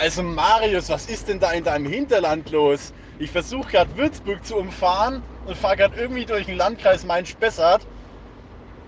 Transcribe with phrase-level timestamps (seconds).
[0.00, 2.94] Also Marius, was ist denn da in deinem Hinterland los?
[3.18, 7.86] Ich versuche gerade Würzburg zu umfahren und fahre gerade irgendwie durch den Landkreis Main-Spessart.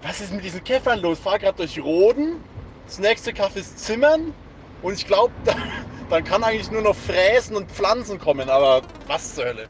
[0.01, 1.19] Was ist mit diesen Käffern los?
[1.19, 2.43] Fahre gerade durch Roden.
[2.87, 4.33] Das nächste Kaff ist Zimmern.
[4.80, 5.54] Und ich glaube, da,
[6.09, 8.49] dann kann eigentlich nur noch Fräsen und Pflanzen kommen.
[8.49, 9.69] Aber was zur Hölle?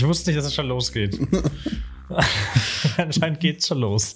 [0.00, 1.20] Ich wusste nicht, dass es schon losgeht.
[2.96, 4.14] Anscheinend geht es schon los.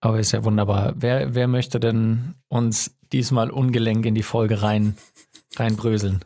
[0.00, 0.94] Aber ist ja wunderbar.
[0.96, 4.96] Wer, wer möchte denn uns diesmal ungelenk in die Folge rein,
[5.54, 6.24] reinbröseln?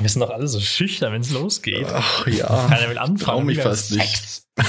[0.00, 1.86] Wir sind doch alle so schüchtern, wenn es losgeht.
[1.88, 2.66] Ach ja.
[2.68, 3.18] Keiner will anfangen.
[3.18, 4.48] Trau mich fast Sex.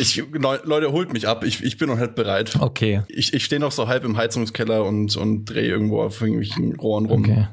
[0.00, 1.44] Ich, Leute, holt mich ab.
[1.44, 2.56] Ich, ich bin noch nicht bereit.
[2.58, 6.74] Okay, Ich, ich stehe noch so halb im Heizungskeller und, und drehe irgendwo auf irgendwelchen
[6.74, 7.20] Rohren rum.
[7.20, 7.46] okay.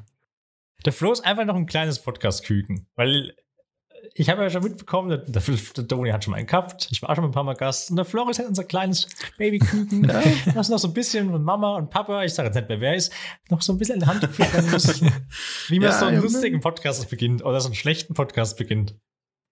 [0.85, 3.33] Der Flo ist einfach noch ein kleines Podcast-Küken, weil
[4.13, 7.01] ich habe ja schon mitbekommen, der, der, der Toni hat schon mal einen gehabt, ich
[7.01, 10.07] war auch schon ein paar Mal Gast und der Flo ist halt unser kleines Babyküken,
[10.53, 12.95] was noch so ein bisschen von Mama und Papa, ich sage jetzt nicht mehr wer
[12.95, 13.11] ist,
[13.49, 14.21] noch so ein bisschen in die Hand
[14.71, 15.01] muss,
[15.69, 16.21] wie man Ja, so einen ja.
[16.21, 18.95] lustigen Podcast beginnt oder so einen schlechten Podcast beginnt.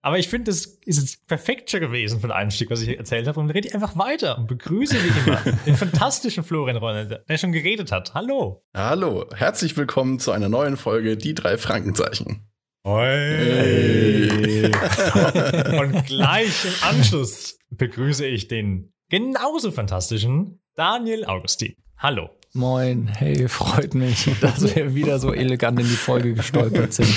[0.05, 3.25] Aber ich finde, das ist jetzt perfekt schon gewesen für den Einstieg, was ich erzählt
[3.25, 3.39] habe.
[3.39, 7.53] Und rede ich einfach weiter und begrüße wie immer den fantastischen Florian Ronald, der schon
[7.53, 8.13] geredet hat.
[8.13, 8.65] Hallo.
[8.75, 12.45] Hallo, herzlich willkommen zu einer neuen Folge Die drei Frankenzeichen.
[12.85, 14.65] Hey.
[15.79, 21.75] Und gleich im Anschluss begrüße ich den genauso fantastischen Daniel Augustin.
[21.97, 22.29] Hallo.
[22.51, 27.07] Moin, hey, freut mich, dass wir wieder so elegant in die Folge gestolpert sind.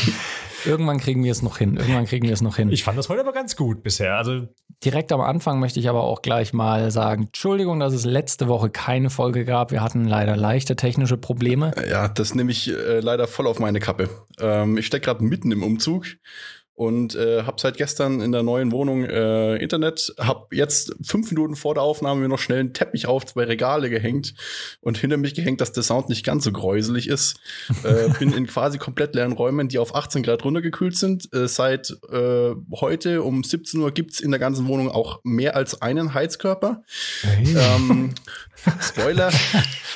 [0.67, 1.77] Irgendwann kriegen wir es noch hin.
[1.77, 2.71] Irgendwann kriegen wir es noch hin.
[2.71, 4.17] Ich fand das heute aber ganz gut bisher.
[4.17, 4.49] Also,
[4.85, 8.69] Direkt am Anfang möchte ich aber auch gleich mal sagen, Entschuldigung, dass es letzte Woche
[8.69, 9.71] keine Folge gab.
[9.71, 11.73] Wir hatten leider leichte technische Probleme.
[11.89, 14.11] Ja, das nehme ich äh, leider voll auf meine Kappe.
[14.39, 16.07] Ähm, ich stecke gerade mitten im Umzug
[16.77, 20.15] und äh, habe seit gestern in der neuen Wohnung äh, Internet.
[20.19, 23.89] Habe jetzt fünf Minuten vor der Aufnahme mir noch schnell einen Teppich auf zwei Regale
[23.89, 24.35] gehängt
[24.83, 27.41] und hinter mich gehängt, dass der Sound nicht ganz so gräuselig ist.
[27.83, 31.33] äh, bin in quasi komplett leeren Räumen, die auf 18 Grad runtergekühlt sind.
[31.33, 35.81] Äh, seit äh, heute um 17 Uhr gibt's in der ganzen Wohnung auch mehr als
[35.81, 36.83] einen Heizkörper.
[37.57, 38.15] Ähm,
[38.81, 39.31] Spoiler,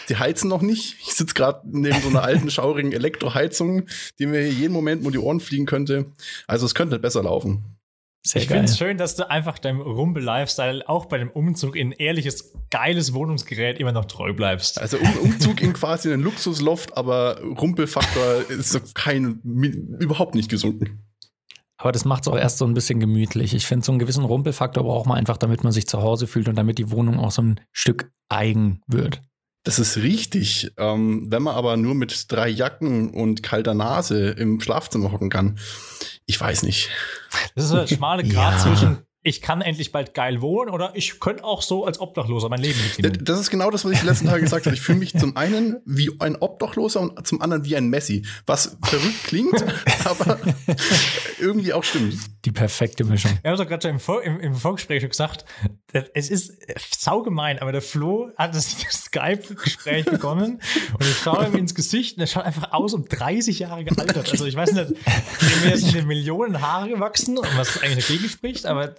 [0.08, 0.96] die heizen noch nicht.
[1.00, 3.86] Ich sitze gerade neben so einer alten, schaurigen Elektroheizung,
[4.18, 6.06] die mir hier jeden Moment um die Ohren fliegen könnte.
[6.46, 7.76] Also es könnte besser laufen.
[8.22, 11.88] Sehr ich finde es schön, dass du einfach deinem Rumble-Lifestyle auch bei dem Umzug in
[11.88, 14.78] ein ehrliches, geiles Wohnungsgerät immer noch treu bleibst.
[14.78, 19.40] Also um, Umzug in quasi einen Luxusloft, aber Rumpelfaktor ist so kein,
[20.00, 21.09] überhaupt nicht gesunken.
[21.80, 23.54] Aber das macht es auch erst so ein bisschen gemütlich.
[23.54, 26.46] Ich finde, so einen gewissen Rumpelfaktor braucht man einfach, damit man sich zu Hause fühlt
[26.46, 29.22] und damit die Wohnung auch so ein Stück eigen wird.
[29.64, 30.72] Das ist richtig.
[30.76, 35.58] Ähm, wenn man aber nur mit drei Jacken und kalter Nase im Schlafzimmer hocken kann,
[36.26, 36.90] ich weiß nicht.
[37.54, 38.58] Das ist so der schmale Grad Ja.
[38.58, 42.60] zwischen, ich kann endlich bald geil wohnen oder ich könnte auch so als Obdachloser mein
[42.60, 43.22] Leben beginnen.
[43.22, 44.74] Das ist genau das, was ich die letzten Tage gesagt habe.
[44.74, 48.24] Ich fühle mich zum einen wie ein Obdachloser und zum anderen wie ein Messi.
[48.46, 49.62] Was verrückt klingt,
[50.04, 50.38] aber
[51.38, 52.16] irgendwie auch stimmt.
[52.46, 53.38] Die perfekte Mischung.
[53.42, 55.44] Wir haben es doch gerade schon im, Vor im, im Vorgespräch schon gesagt,
[56.14, 56.52] es ist
[56.98, 60.62] saugemein, aber der Flo hat das Skype-Gespräch begonnen
[60.98, 64.30] und ich schaue ihm ins Gesicht und er schaut einfach aus um 30 Jahre gealtert.
[64.30, 64.90] Also ich weiß nicht,
[65.64, 68.94] mir sind eine Millionen Haare gewachsen und was eigentlich dagegen spricht, aber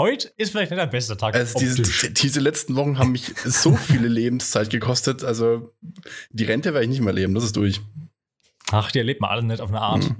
[0.00, 1.34] heute ist vielleicht nicht der beste Tag.
[1.34, 5.22] Also diese, diese letzten Wochen haben mich so viele Lebenszeit gekostet.
[5.22, 5.72] Also
[6.30, 7.34] die Rente werde ich nicht mehr leben.
[7.34, 7.80] Das ist durch.
[8.72, 10.10] Ach, die erlebt man alle nicht auf eine Art.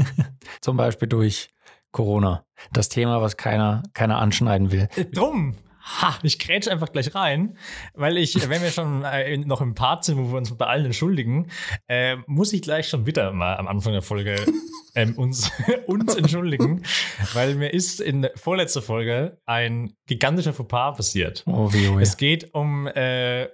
[0.60, 1.50] Zum Beispiel durch
[1.92, 2.44] Corona.
[2.72, 4.88] Das Thema, was keiner, keiner anschneiden will.
[5.12, 5.56] Drum.
[5.84, 7.56] Ha, ich grätsch einfach gleich rein,
[7.94, 10.86] weil ich, wenn wir schon äh, noch im Part sind, wo wir uns bei allen
[10.86, 11.50] entschuldigen,
[11.88, 14.36] äh, muss ich gleich schon wieder mal am Anfang der Folge
[14.94, 15.50] ähm, uns,
[15.86, 16.84] uns entschuldigen,
[17.32, 21.42] weil mir ist in der vorletzter Folge ein gigantischer Fauxpas passiert.
[21.46, 23.48] Oh, wie, oh, Es geht um äh,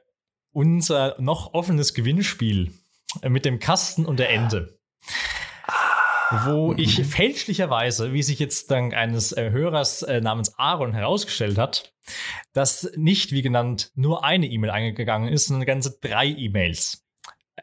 [0.53, 2.73] unser noch offenes Gewinnspiel
[3.23, 4.78] äh, mit dem Kasten und der Ente.
[6.31, 11.95] Wo ich fälschlicherweise, wie sich jetzt dank eines äh, Hörers äh, namens Aaron herausgestellt hat,
[12.53, 17.07] dass nicht, wie genannt, nur eine E-Mail eingegangen ist, sondern ganze drei E-Mails.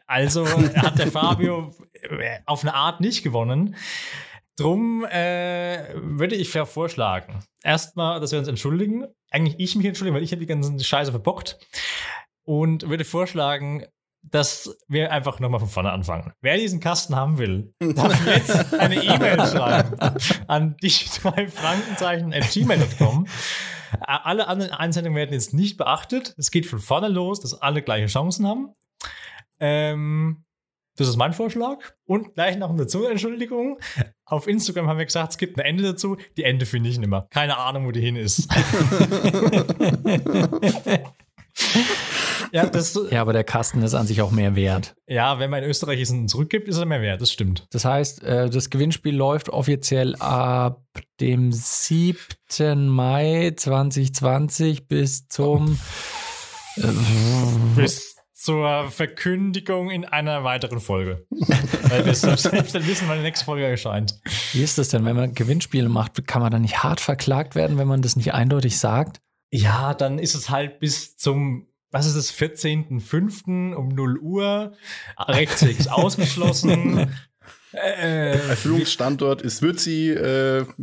[0.06, 0.46] Also
[0.76, 3.76] hat der Fabio äh, auf eine Art nicht gewonnen.
[4.56, 9.06] Drum äh, würde ich vorschlagen, erstmal, dass wir uns entschuldigen.
[9.30, 11.58] Eigentlich ich mich entschuldigen, weil ich habe die ganze Scheiße verbockt.
[12.42, 13.84] Und würde vorschlagen,
[14.30, 16.32] dass wir einfach nochmal von vorne anfangen.
[16.40, 19.98] Wer diesen Kasten haben will, darf jetzt eine E-Mail schreiben
[20.46, 20.92] an die
[21.22, 23.26] drei Frankenzeichen at gmail.com
[24.00, 26.34] Alle anderen Einsendungen werden jetzt nicht beachtet.
[26.36, 28.72] Es geht von vorne los, dass alle gleiche Chancen haben.
[29.60, 30.44] Ähm,
[30.96, 31.78] das ist mein Vorschlag.
[32.06, 33.78] Und gleich noch eine Entschuldigung.
[34.24, 36.16] Auf Instagram haben wir gesagt, es gibt ein Ende dazu.
[36.36, 37.26] Die Ende finde ich nicht mehr.
[37.30, 38.48] Keine Ahnung, wo die hin ist.
[42.52, 44.94] ja, das, ja, aber der Kasten ist an sich auch mehr wert.
[45.06, 47.20] Ja, wenn man in Österreich es zurückgibt, ist er mehr wert.
[47.20, 47.66] Das stimmt.
[47.70, 50.82] Das heißt, äh, das Gewinnspiel läuft offiziell ab
[51.20, 52.88] dem 7.
[52.88, 55.78] Mai 2020 bis zum.
[56.76, 56.82] Äh,
[57.74, 58.16] bis
[58.46, 61.26] zur Verkündigung in einer weiteren Folge.
[61.88, 64.20] Weil wir selbst dann wissen, wann die nächste Folge erscheint.
[64.52, 66.26] Wie ist das denn, wenn man Gewinnspiele macht?
[66.28, 69.20] Kann man dann nicht hart verklagt werden, wenn man das nicht eindeutig sagt?
[69.50, 73.74] Ja, dann ist es halt bis zum, was ist es, 14.05.
[73.74, 74.72] um 0 Uhr
[75.18, 77.10] rechtzeitig ausgeschlossen.
[77.72, 80.10] Äh, Erfüllungsstandort ist Würzi.
[80.10, 80.64] Äh.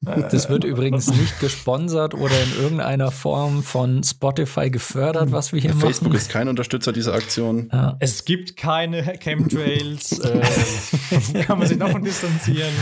[0.00, 5.70] Das wird übrigens nicht gesponsert oder in irgendeiner Form von Spotify gefördert, was wir hier
[5.70, 5.92] Facebook machen.
[5.94, 7.70] Facebook ist kein Unterstützer dieser Aktion.
[7.72, 7.96] Ja.
[7.98, 10.20] Es gibt keine Chemtrails.
[10.20, 12.72] äh, kann man sich davon distanzieren.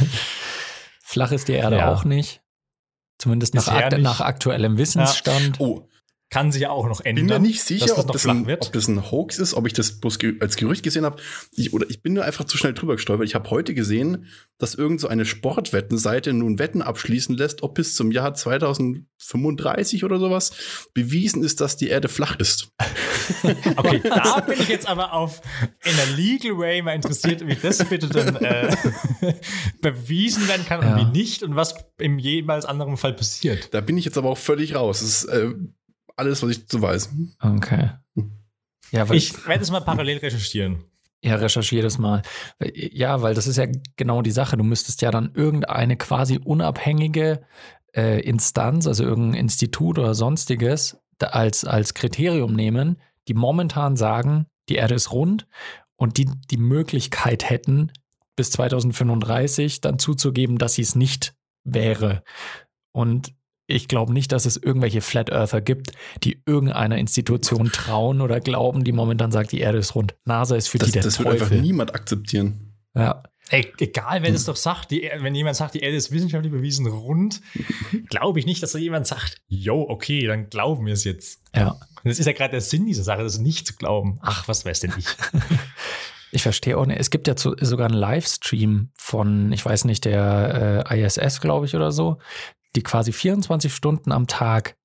[1.03, 1.93] Flach ist die Erde ja.
[1.93, 2.43] auch nicht.
[3.19, 5.59] Zumindest nach, akt nach, aktuellem Wissensstand.
[5.61, 5.67] Ja.
[5.67, 5.89] Oh,
[6.31, 7.25] kann sich ja auch noch ändern.
[7.25, 9.73] Ich bin mir nicht sicher, ob das, ein, ob, das ein, Hoax ist, ob ich
[9.73, 11.21] das bloß als Gerücht gesehen habe.
[11.55, 13.27] Ich, oder ich bin nur einfach zu schnell drüber gestolpert.
[13.27, 14.27] Ich habe heute gesehen,
[14.59, 20.19] dass irgend so eine Sportwettenseite nun Wetten abschließen lässt, ob bis zum Jahr 2035 oder
[20.19, 20.53] sowas
[20.93, 22.69] bewiesen ist, dass die Erde flach ist.
[23.77, 25.41] okay, da bin ich jetzt aber auf
[25.85, 28.75] in der Legal Way mal interessiert, wie das bitte dann äh,
[29.81, 30.97] bewiesen werden kann ja.
[30.97, 33.73] und wie nicht und was im jeweils anderen Fall passiert.
[33.73, 35.01] Da bin ich jetzt aber auch völlig raus.
[35.01, 35.55] Das ist, äh,
[36.17, 37.11] alles, was ich so weiß.
[37.41, 37.91] Okay.
[38.91, 40.85] Ja, weil ich werde es mal parallel recherchieren.
[41.23, 42.23] Ja, recherchiere das mal.
[42.75, 43.67] Ja, weil das ist ja
[43.97, 44.57] genau die Sache.
[44.57, 47.43] Du müsstest ja dann irgendeine quasi unabhängige
[47.97, 54.75] äh, Instanz, also irgendein Institut oder sonstiges, als, als Kriterium nehmen, die momentan sagen, die
[54.75, 55.47] Erde ist rund
[55.97, 57.91] und die die Möglichkeit hätten,
[58.37, 61.35] bis 2035 dann zuzugeben, dass sie es nicht
[61.65, 62.23] wäre.
[62.93, 63.33] Und
[63.75, 65.93] ich glaube nicht, dass es irgendwelche Flat Earther gibt,
[66.23, 70.15] die irgendeiner Institution trauen oder glauben, die momentan sagt, die Erde ist rund.
[70.25, 71.33] NASA ist für das, die der Das Teufel.
[71.33, 72.75] wird einfach niemand akzeptieren.
[72.95, 73.23] Ja.
[73.51, 76.87] Ey, egal, wer das doch sagt, die, wenn jemand sagt, die Erde ist wissenschaftlich bewiesen
[76.87, 77.43] rund,
[78.09, 81.43] glaube ich nicht, dass da jemand sagt, yo, okay, dann glauben wir es jetzt.
[81.55, 81.77] Ja.
[82.05, 84.19] Das ist ja gerade der Sinn dieser Sache, das nicht zu glauben.
[84.23, 85.07] Ach, was weiß denn ich?
[86.35, 86.99] Ich verstehe auch nicht.
[86.99, 91.65] Es gibt ja zu, sogar einen Livestream von, ich weiß nicht, der äh, ISS, glaube
[91.67, 92.19] ich, oder so,
[92.77, 94.77] die quasi 24 Stunden am Tag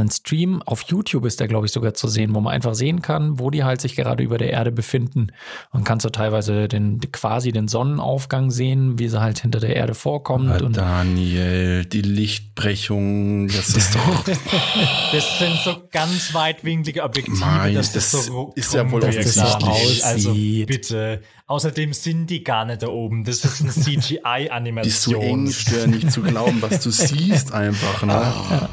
[0.00, 3.02] einen Stream auf YouTube ist der, glaube ich, sogar zu sehen, wo man einfach sehen
[3.02, 5.28] kann, wo die halt sich gerade über der Erde befinden.
[5.72, 9.94] Und kannst du teilweise den, quasi den Sonnenaufgang sehen, wie sie halt hinter der Erde
[9.94, 10.50] vorkommt.
[10.50, 14.24] Aber und Daniel, die Lichtbrechung, das ist doch.
[15.12, 20.04] das sind so ganz weitwinklige Objektive, Nein, das, das so ist ja wohl offensichtlich.
[20.04, 21.20] Also bitte.
[21.48, 23.22] Außerdem sind die gar nicht da oben.
[23.22, 24.82] Das ist eine CGI-Animation.
[24.82, 28.02] Die ist so engstirnig zu glauben, was du siehst einfach.
[28.02, 28.68] Ne?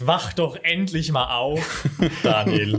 [0.00, 1.88] Wach doch endlich mal auf,
[2.22, 2.78] Daniel.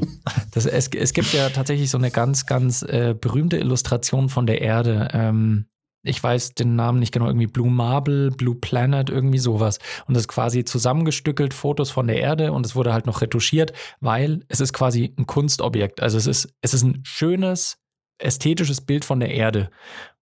[0.52, 4.62] Das, es, es gibt ja tatsächlich so eine ganz, ganz äh, berühmte Illustration von der
[4.62, 5.10] Erde.
[5.14, 5.66] Ähm,
[6.04, 9.80] ich weiß den Namen nicht genau, irgendwie Blue Marble, Blue Planet, irgendwie sowas.
[10.08, 13.74] Und das ist quasi zusammengestückelt Fotos von der Erde und es wurde halt noch retuschiert,
[14.00, 16.02] weil es ist quasi ein Kunstobjekt.
[16.02, 17.78] Also es ist, es ist ein schönes,
[18.18, 19.70] ästhetisches Bild von der Erde.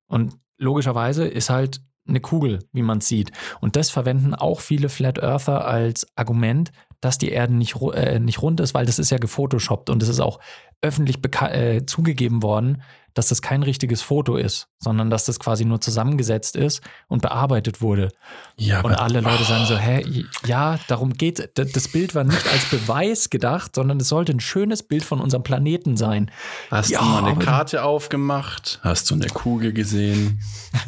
[0.07, 3.31] Und logischerweise ist halt eine Kugel, wie man sieht.
[3.59, 6.71] Und das verwenden auch viele Flat Earther als Argument,
[7.01, 10.09] dass die Erde nicht, äh, nicht rund ist, weil das ist ja gefotoshoppt und es
[10.09, 10.39] ist auch
[10.81, 12.81] öffentlich äh, zugegeben worden,
[13.17, 17.81] dass das kein richtiges Foto ist, sondern dass das quasi nur zusammengesetzt ist und bearbeitet
[17.81, 18.09] wurde.
[18.57, 22.65] Ja, und alle Leute sagen so, hä, ja, darum geht, das Bild war nicht als
[22.69, 26.29] Beweis gedacht, sondern es sollte ein schönes Bild von unserem Planeten sein.
[26.69, 28.79] Hast ja, du mal eine Karte aufgemacht?
[28.83, 30.39] Hast du eine Kugel gesehen?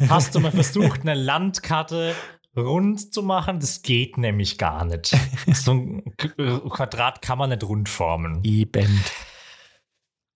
[0.08, 2.14] Hast du mal versucht, eine Landkarte
[2.56, 3.60] rund zu machen.
[3.60, 5.16] Das geht nämlich gar nicht.
[5.54, 8.40] so ein Quadrat kann man nicht rund formen.
[8.44, 9.04] Eben.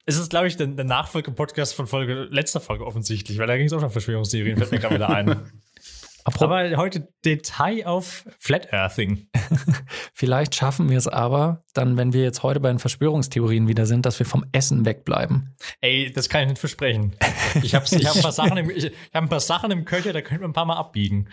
[0.06, 3.66] Es ist, glaube ich, der, der Nachfolge-Podcast von Folge, letzter Folge offensichtlich, weil da ging
[3.66, 5.52] es auch schon Verschwörungstheorien, fällt mir gerade wieder ein.
[6.25, 9.28] aber heute Detail auf Flat Earthing.
[10.14, 14.07] Vielleicht schaffen wir es aber, dann, wenn wir jetzt heute bei den Verschwörungstheorien wieder sind,
[14.07, 15.54] dass wir vom Essen wegbleiben.
[15.83, 17.14] Ey, das kann ich nicht versprechen.
[17.62, 19.85] Ich habe ich hab ein, paar Sachen im, ich, ich hab ein paar Sachen im
[19.85, 21.28] Köcher, da könnten wir ein paar Mal abbiegen.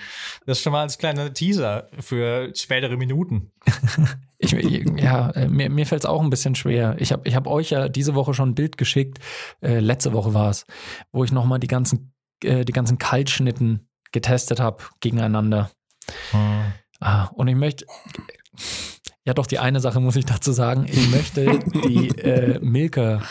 [0.46, 3.52] Das ist schon mal als kleiner Teaser für spätere Minuten.
[4.44, 6.96] Ich, ja, äh, mir, mir fällt es auch ein bisschen schwer.
[6.98, 9.20] Ich habe ich hab euch ja diese Woche schon ein Bild geschickt,
[9.62, 10.66] äh, letzte Woche war es,
[11.12, 15.72] wo ich nochmal die ganzen, äh, die ganzen Kaltschnitten getestet habe gegeneinander.
[16.32, 16.74] Hm.
[17.00, 17.86] Ah, und ich möchte,
[19.26, 20.86] Ja, doch, die eine Sache muss ich dazu sagen.
[20.88, 23.22] Ich möchte die äh, Milka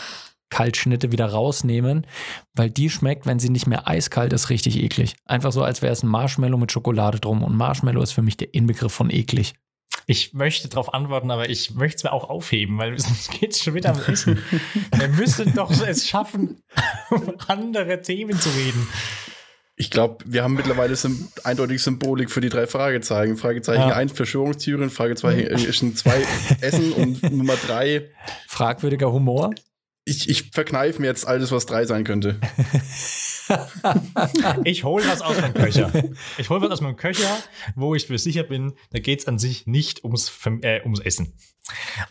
[0.49, 2.05] Kaltschnitte wieder rausnehmen,
[2.53, 5.15] weil die schmeckt, wenn sie nicht mehr eiskalt ist, richtig eklig.
[5.25, 7.43] Einfach so, als wäre es ein Marshmallow mit Schokolade drum.
[7.43, 9.53] Und Marshmallow ist für mich der Inbegriff von eklig.
[10.07, 13.73] Ich möchte darauf antworten, aber ich möchte es mir auch aufheben, weil es geht schon
[13.73, 14.39] wieder am Essen.
[14.95, 16.61] Wir müssen doch es schaffen,
[17.09, 18.87] um andere Themen zu reden.
[19.81, 23.35] Ich glaube, wir haben mittlerweile sim eindeutig Symbolik für die drei Fragezeichen.
[23.35, 23.95] Fragezeichen ja.
[23.95, 26.27] 1 Verschwörungstheorien, Fragezeichen 2
[26.61, 28.07] Essen und Nummer 3
[28.47, 29.49] fragwürdiger Humor.
[30.05, 32.39] Ich, ich verkneife mir jetzt alles, was 3 sein könnte.
[34.65, 35.91] ich hole was aus meinem Köcher.
[36.37, 37.35] Ich hole was aus meinem Köcher,
[37.73, 41.33] wo ich mir sicher bin, da geht es an sich nicht ums, äh, ums Essen.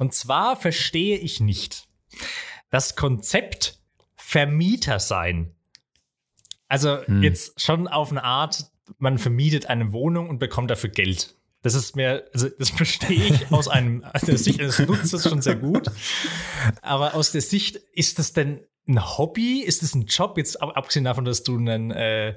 [0.00, 1.86] Und zwar verstehe ich nicht
[2.70, 3.78] das Konzept
[4.16, 5.54] Vermieter sein.
[6.70, 7.22] Also hm.
[7.22, 11.34] jetzt schon auf eine Art, man vermietet eine Wohnung und bekommt dafür Geld.
[11.62, 15.42] Das ist mir, also das verstehe ich aus einem, aus der Sicht eines Nutzers schon
[15.42, 15.90] sehr gut.
[16.80, 19.60] Aber aus der Sicht, ist das denn ein Hobby?
[19.60, 20.38] Ist das ein Job?
[20.38, 22.36] Jetzt abgesehen davon, dass du ein äh,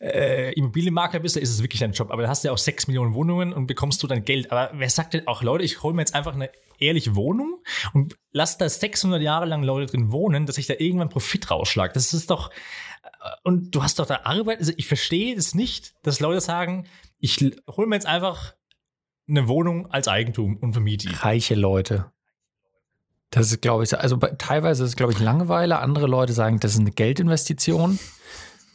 [0.00, 2.10] äh, Immobilienmakler bist, ist es wirklich ein Job.
[2.10, 4.52] Aber da hast du ja auch sechs Millionen Wohnungen und bekommst du dann Geld.
[4.52, 7.62] Aber wer sagt denn auch, Leute, ich hole mir jetzt einfach eine ehrliche Wohnung
[7.94, 11.94] und lass da 600 Jahre lang Leute drin wohnen, dass ich da irgendwann Profit rausschlage.
[11.94, 12.50] Das ist doch,
[13.42, 14.58] und du hast doch da Arbeit.
[14.58, 16.86] Also ich verstehe es nicht, dass Leute sagen,
[17.18, 18.54] ich hole mir jetzt einfach
[19.28, 22.12] eine Wohnung als Eigentum und vermiete Reiche Leute.
[23.30, 25.78] Das ist, glaube ich, also teilweise ist es, glaube ich, Langeweile.
[25.78, 27.98] Andere Leute sagen, das ist eine Geldinvestition.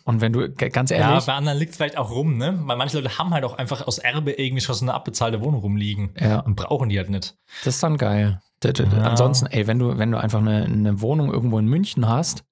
[0.03, 1.07] Und wenn du, ganz ehrlich.
[1.07, 2.59] Ja, bei anderen liegt es vielleicht auch rum, ne?
[2.63, 5.61] Weil manche Leute haben halt auch einfach aus Erbe irgendwie schon so eine abbezahlte Wohnung
[5.61, 6.13] rumliegen.
[6.19, 6.39] Ja.
[6.39, 7.37] Und brauchen die halt nicht.
[7.63, 8.41] Das ist dann geil.
[8.63, 8.71] Ja.
[9.03, 12.43] Ansonsten, ey, wenn du, wenn du einfach eine, eine Wohnung irgendwo in München hast,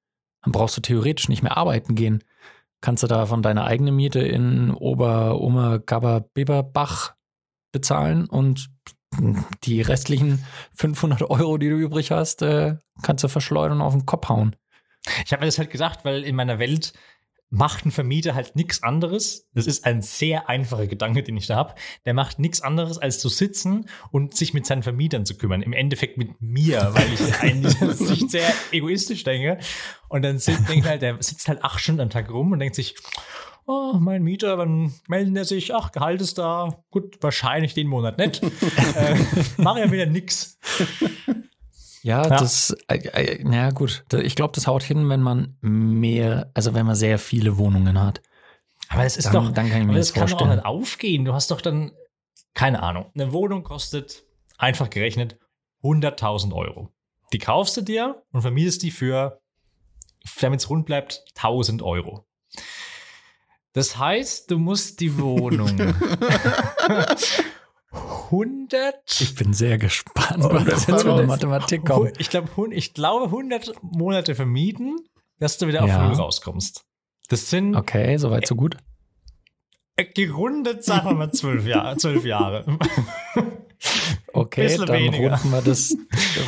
[0.41, 2.23] dann brauchst du theoretisch nicht mehr arbeiten gehen.
[2.81, 7.15] Kannst du da von deiner eigenen Miete in Ober, Omer, Gabber, Beberbach
[7.71, 8.69] bezahlen und
[9.63, 14.05] die restlichen 500 Euro, die du übrig hast, äh, kannst du verschleudern und auf den
[14.05, 14.55] Kopf hauen.
[15.25, 16.93] Ich habe mir das halt gedacht, weil in meiner Welt
[17.49, 19.47] macht ein Vermieter halt nichts anderes.
[19.53, 21.75] Das ist ein sehr einfacher Gedanke, den ich da habe.
[22.05, 25.61] Der macht nichts anderes, als zu sitzen und sich mit seinen Vermietern zu kümmern.
[25.61, 29.57] Im Endeffekt mit mir, weil ich eigentlich nicht sehr egoistisch denke.
[30.09, 32.75] Und dann denke ich halt, der sitzt halt acht Stunden am Tag rum und denkt
[32.75, 32.95] sich,
[33.65, 35.73] oh, mein Mieter, wann melden er sich?
[35.73, 36.83] Ach, Gehalt ist da.
[36.91, 38.43] Gut, wahrscheinlich den Monat nicht.
[38.95, 39.15] äh,
[39.57, 40.59] Mache ja wieder nix.
[42.03, 46.51] Ja, ja, das, äh, äh, na gut, ich glaube, das haut hin, wenn man mehr,
[46.53, 48.21] also wenn man sehr viele Wohnungen hat.
[48.89, 51.25] Aber es ist dann, doch, dann kann ich mir das, das kann doch nicht aufgehen.
[51.25, 51.91] Du hast doch dann,
[52.53, 54.23] keine Ahnung, eine Wohnung kostet,
[54.57, 55.37] einfach gerechnet,
[55.83, 56.89] 100.000 Euro.
[57.31, 59.41] Die kaufst du dir und vermietest die für,
[60.41, 62.25] damit es rund bleibt, 1000 Euro.
[63.73, 65.69] Das heißt, du musst die Wohnung
[67.91, 68.95] 100.
[69.19, 72.19] Ich bin sehr gespannt, oh, was jetzt für eine Mathematik kommt.
[72.19, 74.97] Ich, glaub, ich glaube, 100 Monate vermieten,
[75.39, 76.07] dass du wieder auf ja.
[76.07, 76.85] Null rauskommst.
[77.29, 77.75] Das sind.
[77.75, 78.77] Okay, soweit so gut.
[79.95, 81.97] Äh, gerundet, sagen wir mal, zwölf Jahre.
[81.97, 82.65] Zwölf Jahre.
[84.33, 85.31] Okay, dann weniger.
[85.31, 85.95] runden wir das,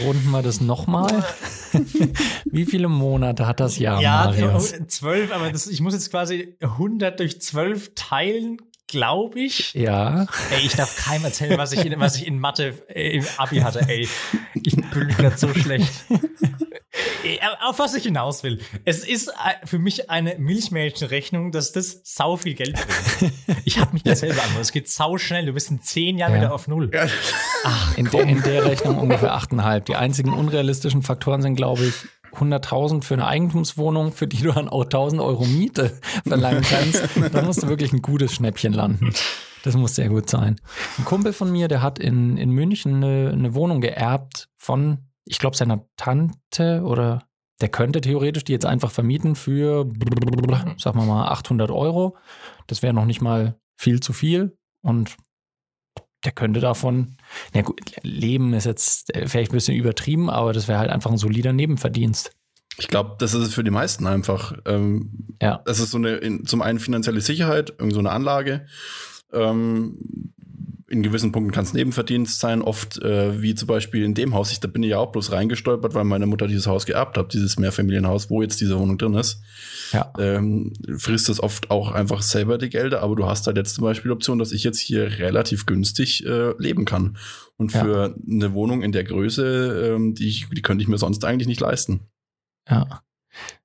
[0.06, 1.26] runden wir das nochmal.
[2.46, 4.74] Wie viele Monate hat das Jahr, ja, Marius?
[4.88, 8.58] zwölf, aber das, ich muss jetzt quasi 100 durch zwölf teilen,
[8.92, 9.74] glaube ich.
[9.74, 10.28] Ja.
[10.52, 13.58] Ey, ich darf keinem erzählen, was ich in, was ich in Mathe äh, im Abi
[13.58, 13.82] hatte.
[13.88, 14.08] Ey,
[14.54, 15.90] ich bin gerade so schlecht.
[17.62, 18.60] Auf was ich hinaus will.
[18.84, 22.76] Es ist äh, für mich eine Milchmädchenrechnung, dass das sau viel Geld
[23.18, 23.34] bringt.
[23.64, 24.50] Ich habe mich da selber an.
[24.60, 25.46] Es geht sau schnell.
[25.46, 26.42] Du bist in zehn Jahren ja.
[26.42, 26.92] wieder auf Null.
[27.64, 29.82] Ach, in der, in der Rechnung ungefähr 8,5.
[29.82, 31.94] Die einzigen unrealistischen Faktoren sind, glaube ich,
[32.36, 37.04] 100.000 für eine Eigentumswohnung, für die du dann auch 1.000 Euro Miete verlangen kannst.
[37.34, 39.14] da musst du wirklich ein gutes Schnäppchen landen.
[39.64, 40.60] Das muss sehr gut sein.
[40.98, 45.40] Ein Kumpel von mir, der hat in, in München eine, eine Wohnung geerbt von, ich
[45.40, 47.24] glaube, seiner Tante oder
[47.62, 49.86] der könnte theoretisch die jetzt einfach vermieten für,
[50.78, 52.18] sagen wir mal, 800 Euro.
[52.68, 54.58] Das wäre noch nicht mal viel zu viel.
[54.82, 55.16] Und
[56.24, 57.16] der könnte davon,
[57.54, 61.12] na gut, leben ist jetzt äh, vielleicht ein bisschen übertrieben, aber das wäre halt einfach
[61.12, 62.32] ein solider Nebenverdienst.
[62.78, 64.54] Ich glaube, das ist es für die meisten einfach.
[64.66, 65.62] Ähm, ja.
[65.66, 68.66] Das ist so eine, in, zum einen finanzielle Sicherheit, irgend so eine Anlage.
[69.34, 70.34] Ähm,
[70.92, 74.52] in gewissen Punkten kann es Nebenverdienst sein, oft äh, wie zum Beispiel in dem Haus.
[74.52, 77.34] Ich, da bin ich ja auch bloß reingestolpert, weil meine Mutter dieses Haus geerbt hat,
[77.34, 79.42] dieses Mehrfamilienhaus, wo jetzt diese Wohnung drin ist.
[79.94, 80.12] Ja.
[80.20, 83.86] Ähm, frisst das oft auch einfach selber die Gelder, aber du hast halt jetzt zum
[83.86, 87.18] Beispiel die Option, dass ich jetzt hier relativ günstig äh, leben kann.
[87.56, 88.16] Und für ja.
[88.30, 91.62] eine Wohnung in der Größe, ähm, die, ich, die könnte ich mir sonst eigentlich nicht
[91.62, 92.02] leisten.
[92.70, 93.02] Ja.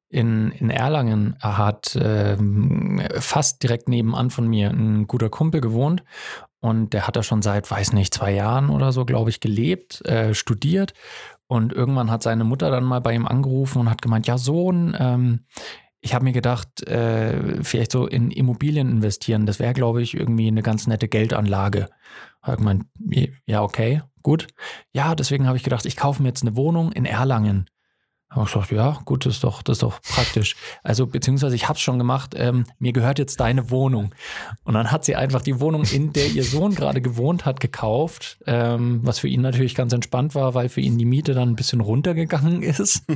[0.09, 6.05] In, in Erlangen hat ähm, fast direkt nebenan von mir ein guter Kumpel gewohnt
[6.67, 10.05] und der hat da schon seit, weiß nicht, zwei Jahren oder so, glaube ich, gelebt,
[10.05, 10.95] äh, studiert.
[11.47, 14.97] Und irgendwann hat seine Mutter dann mal bei ihm angerufen und hat gemeint, ja, Sohn,
[14.99, 15.45] ähm,
[16.01, 20.49] ich habe mir gedacht, äh, vielleicht so in Immobilien investieren, das wäre, glaube ich, irgendwie
[20.49, 21.89] eine ganz nette Geldanlage.
[22.43, 22.87] Hat gemeint,
[23.47, 24.49] ja, okay, gut.
[24.93, 27.71] Ja, deswegen habe ich gedacht, ich kaufe mir jetzt eine Wohnung in Erlangen.
[28.37, 30.57] Habe ich gesagt, ja, gut, das ist doch, das ist doch praktisch.
[30.83, 34.15] Also, beziehungsweise ich habe es schon gemacht, ähm, mir gehört jetzt deine Wohnung.
[34.65, 38.39] Und dann hat sie einfach die Wohnung, in der ihr Sohn gerade gewohnt hat, gekauft,
[38.47, 41.57] ähm, was für ihn natürlich ganz entspannt war, weil für ihn die Miete dann ein
[41.57, 43.03] bisschen runtergegangen ist.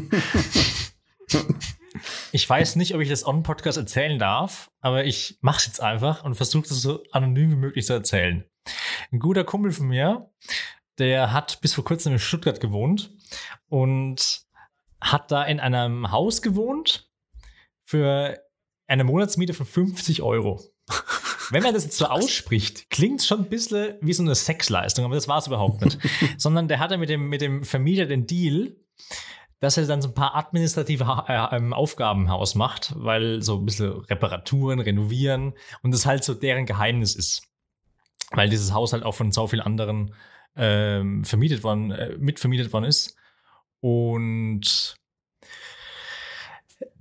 [2.32, 6.24] Ich weiß nicht, ob ich das on-Podcast erzählen darf, aber ich mache es jetzt einfach
[6.24, 8.44] und versuche es so anonym wie möglich zu erzählen.
[9.12, 10.30] Ein guter Kumpel von mir,
[10.98, 13.12] der hat bis vor kurzem in Stuttgart gewohnt
[13.68, 14.42] und
[15.00, 17.10] hat da in einem Haus gewohnt
[17.84, 18.38] für
[18.86, 20.60] eine Monatsmiete von 50 Euro.
[21.50, 25.04] Wenn man das jetzt so ausspricht, klingt es schon ein bisschen wie so eine Sexleistung,
[25.04, 25.98] aber das war es überhaupt nicht.
[26.38, 28.76] Sondern der hatte mit dem, mit dem Vermieter den Deal,
[29.60, 33.58] dass er dann so ein paar administrative äh, ähm, Aufgaben im Haus macht, weil so
[33.58, 37.42] ein bisschen Reparaturen, Renovieren und das halt so deren Geheimnis ist.
[38.30, 40.14] Weil dieses Haus halt auch von so vielen anderen
[40.56, 43.16] ähm, vermietet worden, äh, mitvermietet worden ist.
[43.80, 44.96] Und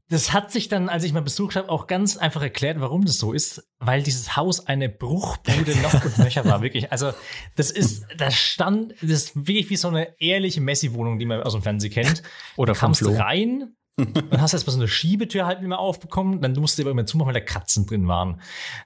[0.09, 3.19] das hat sich dann, als ich mal besucht habe, auch ganz einfach erklärt, warum das
[3.19, 6.91] so ist, weil dieses Haus eine Bruchbude noch und nöcher war, wirklich.
[6.91, 7.11] Also,
[7.55, 11.53] das ist, das stand, das ist wirklich wie so eine ehrliche Messi-Wohnung, die man aus
[11.53, 12.23] dem Fernsehen kennt.
[12.55, 16.41] Oder du kamst rein, dann hast du erstmal so eine Schiebetür halt nicht mehr aufbekommen,
[16.41, 18.41] dann musst du aber immer zumachen, weil da Katzen drin waren.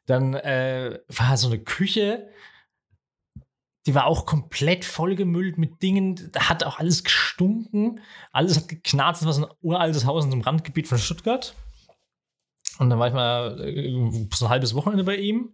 [0.05, 2.27] Dann äh, war so eine Küche,
[3.85, 6.29] die war auch komplett vollgemüllt mit Dingen.
[6.31, 7.99] Da hat auch alles gestunken.
[8.31, 9.21] Alles hat geknarzt.
[9.21, 11.53] Das war so ein uraltes Haus in so einem Randgebiet von Stuttgart.
[12.79, 15.53] Und dann war ich mal äh, so ein halbes Wochenende bei ihm.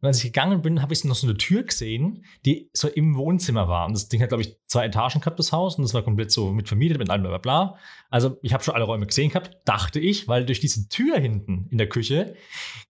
[0.00, 3.16] Und als ich gegangen bin, habe ich noch so eine Tür gesehen, die so im
[3.16, 3.86] Wohnzimmer war.
[3.86, 5.76] Und das Ding hat, glaube ich, zwei Etagen gehabt, das Haus.
[5.76, 7.78] Und das war komplett so mit vermietet, mit allem bla bla bla.
[8.08, 11.66] Also ich habe schon alle Räume gesehen gehabt, dachte ich, weil durch diese Tür hinten
[11.70, 12.36] in der Küche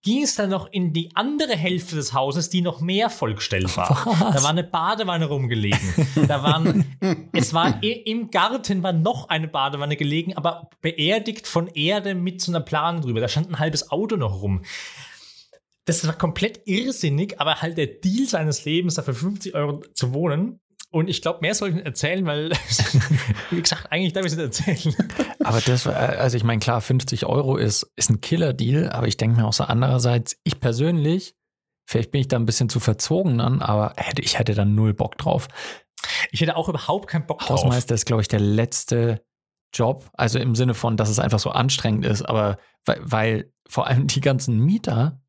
[0.02, 3.90] ging es dann noch in die andere Hälfte des Hauses, die noch mehr vollgestellt war.
[4.04, 4.34] Was?
[4.34, 5.78] Da war eine Badewanne rumgelegen.
[6.28, 6.84] da waren,
[7.32, 12.52] es war im Garten war noch eine Badewanne gelegen, aber beerdigt von Erde mit so
[12.52, 13.20] einer Plane drüber.
[13.20, 14.62] Da stand ein halbes Auto noch rum.
[15.86, 20.12] Das war komplett irrsinnig, aber halt der Deal seines Lebens, da für 50 Euro zu
[20.12, 20.60] wohnen,
[20.92, 22.50] und ich glaube, mehr soll ich nicht erzählen, weil,
[23.50, 24.94] wie gesagt, eigentlich darf ich es nicht erzählen.
[25.44, 29.36] Aber das, also ich meine, klar, 50 Euro ist, ist ein Killer-Deal, aber ich denke
[29.36, 31.36] mir auch so andererseits, ich persönlich,
[31.86, 34.92] vielleicht bin ich da ein bisschen zu verzogen dann, aber hätte, ich hätte dann null
[34.92, 35.46] Bock drauf.
[36.32, 37.62] Ich hätte auch überhaupt keinen Bock drauf.
[37.62, 39.22] Hausmeister ist, glaube ich, der letzte
[39.72, 43.86] Job, also im Sinne von, dass es einfach so anstrengend ist, aber weil, weil vor
[43.86, 45.20] allem die ganzen Mieter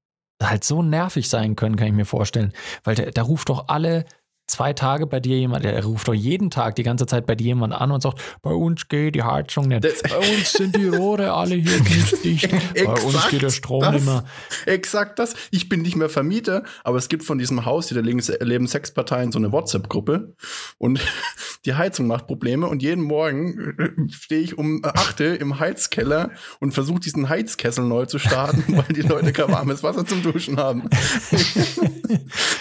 [0.42, 2.52] halt so nervig sein können, kann ich mir vorstellen.
[2.84, 4.06] Weil der, da ruft doch alle
[4.52, 7.48] zwei Tage bei dir jemand, der ruft doch jeden Tag die ganze Zeit bei dir
[7.48, 9.84] jemand an und sagt, bei uns geht die Heizung nicht.
[9.84, 12.50] Das bei uns sind die Rohre alle hier nicht dicht.
[12.52, 14.26] bei uns geht der Strom das, nicht mehr.
[14.66, 15.36] Exakt das.
[15.52, 18.08] Ich bin nicht mehr Vermieter, aber es gibt von diesem Haus, hier da
[18.46, 20.36] leben sechs Parteien, so eine WhatsApp-Gruppe
[20.78, 21.00] und
[21.66, 26.74] die Heizung macht Probleme und jeden Morgen äh, stehe ich um achte im Heizkeller und
[26.74, 30.90] versuche diesen Heizkessel neu zu starten, weil die Leute kein warmes Wasser zum Duschen haben.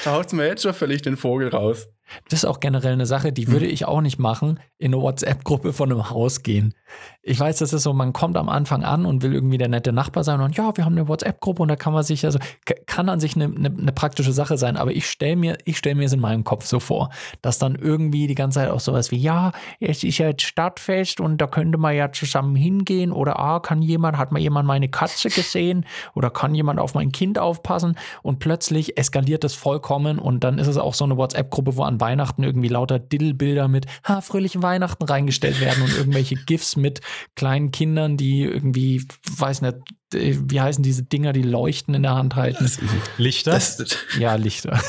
[0.05, 1.80] da haut mir jetzt schon völlig den Vogel raus.
[1.81, 1.87] of
[2.29, 3.73] Das ist auch generell eine Sache, die würde hm.
[3.73, 6.75] ich auch nicht machen, in eine WhatsApp-Gruppe von einem Haus gehen.
[7.23, 9.93] Ich weiß, das ist so, man kommt am Anfang an und will irgendwie der nette
[9.93, 12.39] Nachbar sein und ja, wir haben eine WhatsApp-Gruppe und da kann man sich, also
[12.87, 15.97] kann an sich eine, eine, eine praktische Sache sein, aber ich stelle mir, ich stelle
[15.97, 17.11] mir es in meinem Kopf so vor,
[17.43, 21.21] dass dann irgendwie die ganze Zeit auch sowas wie, ja, es ist ja jetzt Stadtfest
[21.21, 24.89] und da könnte man ja zusammen hingehen oder ah, kann jemand, hat mal jemand meine
[24.89, 30.43] Katze gesehen oder kann jemand auf mein Kind aufpassen und plötzlich eskaliert das vollkommen und
[30.43, 34.21] dann ist es auch so eine WhatsApp-Gruppe, wo an Weihnachten irgendwie lauter Diddle-Bilder mit ha,
[34.21, 37.01] fröhliche Weihnachten reingestellt werden und irgendwelche GIFs mit
[37.35, 39.77] kleinen Kindern, die irgendwie, weiß nicht,
[40.13, 42.69] wie heißen diese Dinger, die leuchten in der Hand halten?
[43.17, 43.53] Lichter?
[43.53, 43.79] Das,
[44.19, 44.81] ja, Lichter.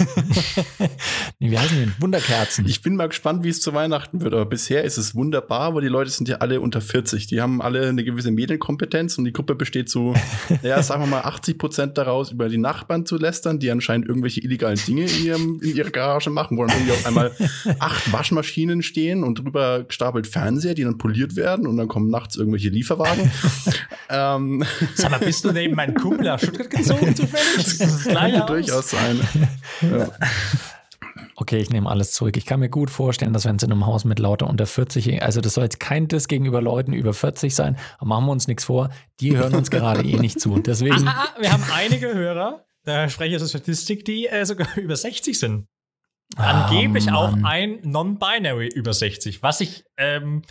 [1.39, 2.01] nee, wie heißen die?
[2.01, 2.67] Wunderkerzen.
[2.67, 4.33] Ich bin mal gespannt, wie es zu Weihnachten wird.
[4.33, 7.27] Aber bisher ist es wunderbar, aber die Leute sind ja alle unter 40.
[7.27, 10.13] Die haben alle eine gewisse Medienkompetenz und die Gruppe besteht zu,
[10.63, 14.41] ja, sagen wir mal, 80 Prozent daraus, über die Nachbarn zu lästern, die anscheinend irgendwelche
[14.41, 17.31] illegalen Dinge in, ihrem, in ihrer Garage machen, wo dann irgendwie auf einmal
[17.79, 22.37] acht Waschmaschinen stehen und drüber gestapelt Fernseher, die dann poliert werden und dann kommen nachts
[22.37, 23.31] irgendwelche Lieferwagen.
[24.09, 24.65] ähm,
[25.11, 27.77] Sag mal, bist du neben meinem Kumpel nach Stuttgart gezogen zufällig?
[27.77, 29.19] Das könnte durchaus sein.
[29.81, 30.09] Ja.
[31.35, 32.37] Okay, ich nehme alles zurück.
[32.37, 35.21] Ich kann mir gut vorstellen, dass wenn es in einem Haus mit lauter unter 40,
[35.23, 38.47] also das soll jetzt kein Diss gegenüber Leuten über 40 sein, aber machen wir uns
[38.47, 40.59] nichts vor, die hören uns gerade eh nicht zu.
[40.59, 41.07] Deswegen.
[41.07, 44.45] Ah, ah, ah, wir haben einige Hörer, da spreche ich aus der Statistik, die äh,
[44.45, 45.67] sogar über 60 sind.
[46.37, 50.43] angeblich Ah, auch ein Non-Binary über 60, was ich, ähm,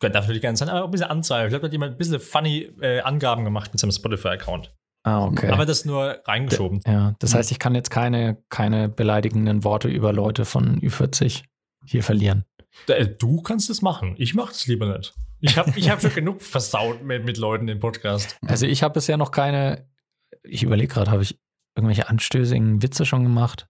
[0.00, 1.46] darf natürlich nicht sein, aber auch ein bisschen anzweifle.
[1.46, 4.72] Ich glaube, da hat jemand ein bisschen funny äh, Angaben gemacht mit seinem Spotify-Account.
[5.04, 5.50] Ah, okay.
[5.50, 6.80] Aber das nur reingeschoben.
[6.86, 11.44] ja, das heißt, ich kann jetzt keine, keine beleidigenden Worte über Leute von Ü40
[11.86, 12.44] hier verlieren.
[12.88, 14.14] Äh, Du kannst es machen.
[14.18, 15.14] Ich mache es lieber nicht.
[15.40, 18.36] Ich habe ich hab schon genug versaut mit, mit Leuten im Podcast.
[18.46, 19.88] Also ich habe bisher noch keine,
[20.42, 21.38] ich überlege gerade, habe ich
[21.76, 23.66] irgendwelche anstößigen Witze schon gemacht?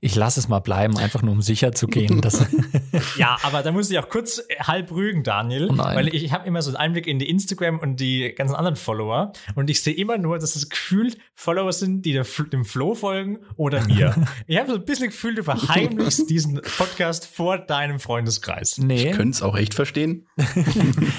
[0.00, 2.20] Ich lasse es mal bleiben, einfach nur um sicher zu gehen.
[2.20, 2.46] Dass,
[3.16, 6.32] Ja, aber da muss ich auch kurz äh, halb rügen, Daniel, Oh weil ich, ich
[6.32, 9.82] habe immer so einen Einblick in die Instagram und die ganzen anderen Follower und ich
[9.82, 12.12] sehe immer nur, dass es gefühlt Follower sind, die
[12.52, 14.14] dem Flo folgen oder mir.
[14.46, 18.78] ich habe so ein bisschen Gefühl, du verheimlichst diesen Podcast vor deinem Freundeskreis.
[18.78, 20.26] nee, Können es auch echt verstehen.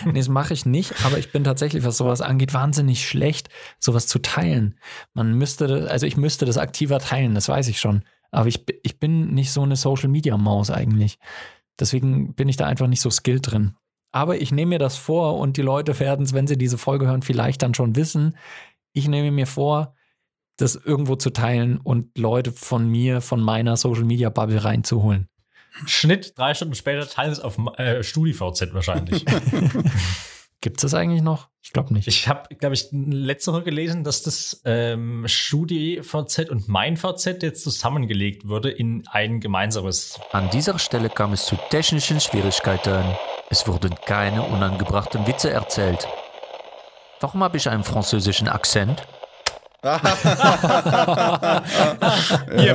[0.06, 4.08] nee, das mache ich nicht, aber ich bin tatsächlich, was sowas angeht, wahnsinnig schlecht, sowas
[4.08, 4.78] zu teilen.
[5.14, 8.04] Man müsste, das- also ich müsste das aktiver teilen, das weiß ich schon.
[8.32, 11.18] Aber ich, ich bin nicht so eine Social-Media-Maus eigentlich.
[11.80, 13.76] Deswegen bin ich da einfach nicht so skilled drin.
[14.12, 17.08] Aber ich nehme mir das vor und die Leute werden es, wenn sie diese Folge
[17.08, 18.36] hören, vielleicht dann schon wissen.
[18.94, 19.96] Ich nehme mir vor,
[20.58, 25.30] das irgendwo zu teilen und Leute von mir, von meiner Social-Media-Bubble reinzuholen.
[25.86, 29.24] Schnitt, drei Stunden später teilen es auf äh, StudiVZ wahrscheinlich.
[30.62, 31.48] Gibt es das eigentlich noch?
[31.62, 32.08] Ich glaube nicht.
[32.08, 37.64] Ich habe, glaube ich, letzte Woche gelesen, dass das ähm, StudiVZ und mein VZ jetzt
[37.64, 40.20] zusammengelegt wurde in ein gemeinsames.
[40.32, 43.06] An dieser Stelle kam es zu technischen Schwierigkeiten.
[43.50, 46.08] Es wurden keine unangebrachten Witze erzählt.
[47.22, 49.04] Warum habe ich einen französischen Akzent?
[49.84, 49.94] Hier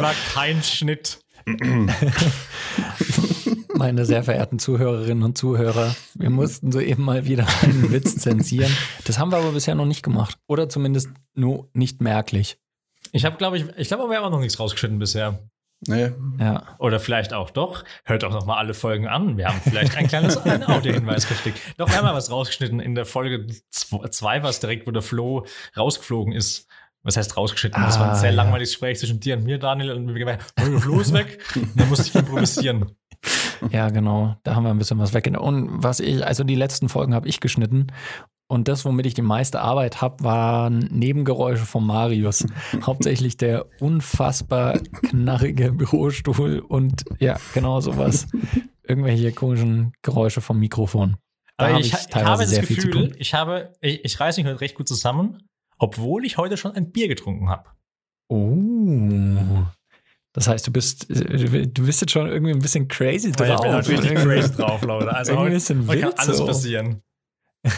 [0.00, 1.18] war kein Schnitt.
[3.84, 8.74] Meine sehr verehrten Zuhörerinnen und Zuhörer, wir mussten soeben mal wieder einen Witz zensieren.
[9.04, 10.38] Das haben wir aber bisher noch nicht gemacht.
[10.46, 12.56] Oder zumindest nur nicht merklich.
[13.12, 15.38] Ich habe, glaube ich, ich glaube, wir haben auch noch nichts rausgeschnitten bisher.
[15.86, 16.12] Nee.
[16.40, 16.62] Ja.
[16.78, 17.84] Oder vielleicht auch doch.
[18.06, 19.36] Hört auch noch mal alle Folgen an.
[19.36, 21.58] Wir haben vielleicht ein kleines Audiohinweis versteckt.
[21.76, 22.80] Doch, wir haben mal was rausgeschnitten.
[22.80, 25.44] In der Folge 2 war es direkt, wo der Flo
[25.76, 26.66] rausgeflogen ist.
[27.06, 27.82] Was heißt rausgeschnitten?
[27.82, 28.36] das war Ah, ein sehr ja.
[28.36, 29.92] langweiliges Gespräch zwischen dir und mir, Daniel.
[29.92, 31.38] Und wir oh, der Flo ist weg.
[31.54, 32.86] Und dann musste ich improvisieren.
[33.70, 34.36] Ja, genau.
[34.42, 35.68] Da haben wir ein bisschen was weggenommen.
[35.68, 37.88] Und was ich, also die letzten Folgen habe ich geschnitten.
[38.46, 42.46] Und das, womit ich die meiste Arbeit habe, waren Nebengeräusche von Marius.
[42.82, 48.26] Hauptsächlich der unfassbar knarrige Bürostuhl und ja, genau sowas.
[48.86, 51.16] Irgendwelche komischen Geräusche vom Mikrofon.
[51.56, 53.16] Da Aber hab ich, ich teilweise habe das sehr viel zu Gefühl, tun.
[53.18, 55.38] ich habe, ich, ich reiße mich heute recht gut zusammen,
[55.78, 57.70] obwohl ich heute schon ein Bier getrunken habe.
[58.28, 59.64] Oh.
[60.34, 63.60] Das heißt, du bist, du bist jetzt schon irgendwie ein bisschen crazy ich drauf.
[63.62, 65.14] bin halt richtig Irgendwie- crazy drauf, Leute.
[65.14, 66.46] Also heute, ein bisschen heute kann alles so.
[66.46, 67.02] passieren.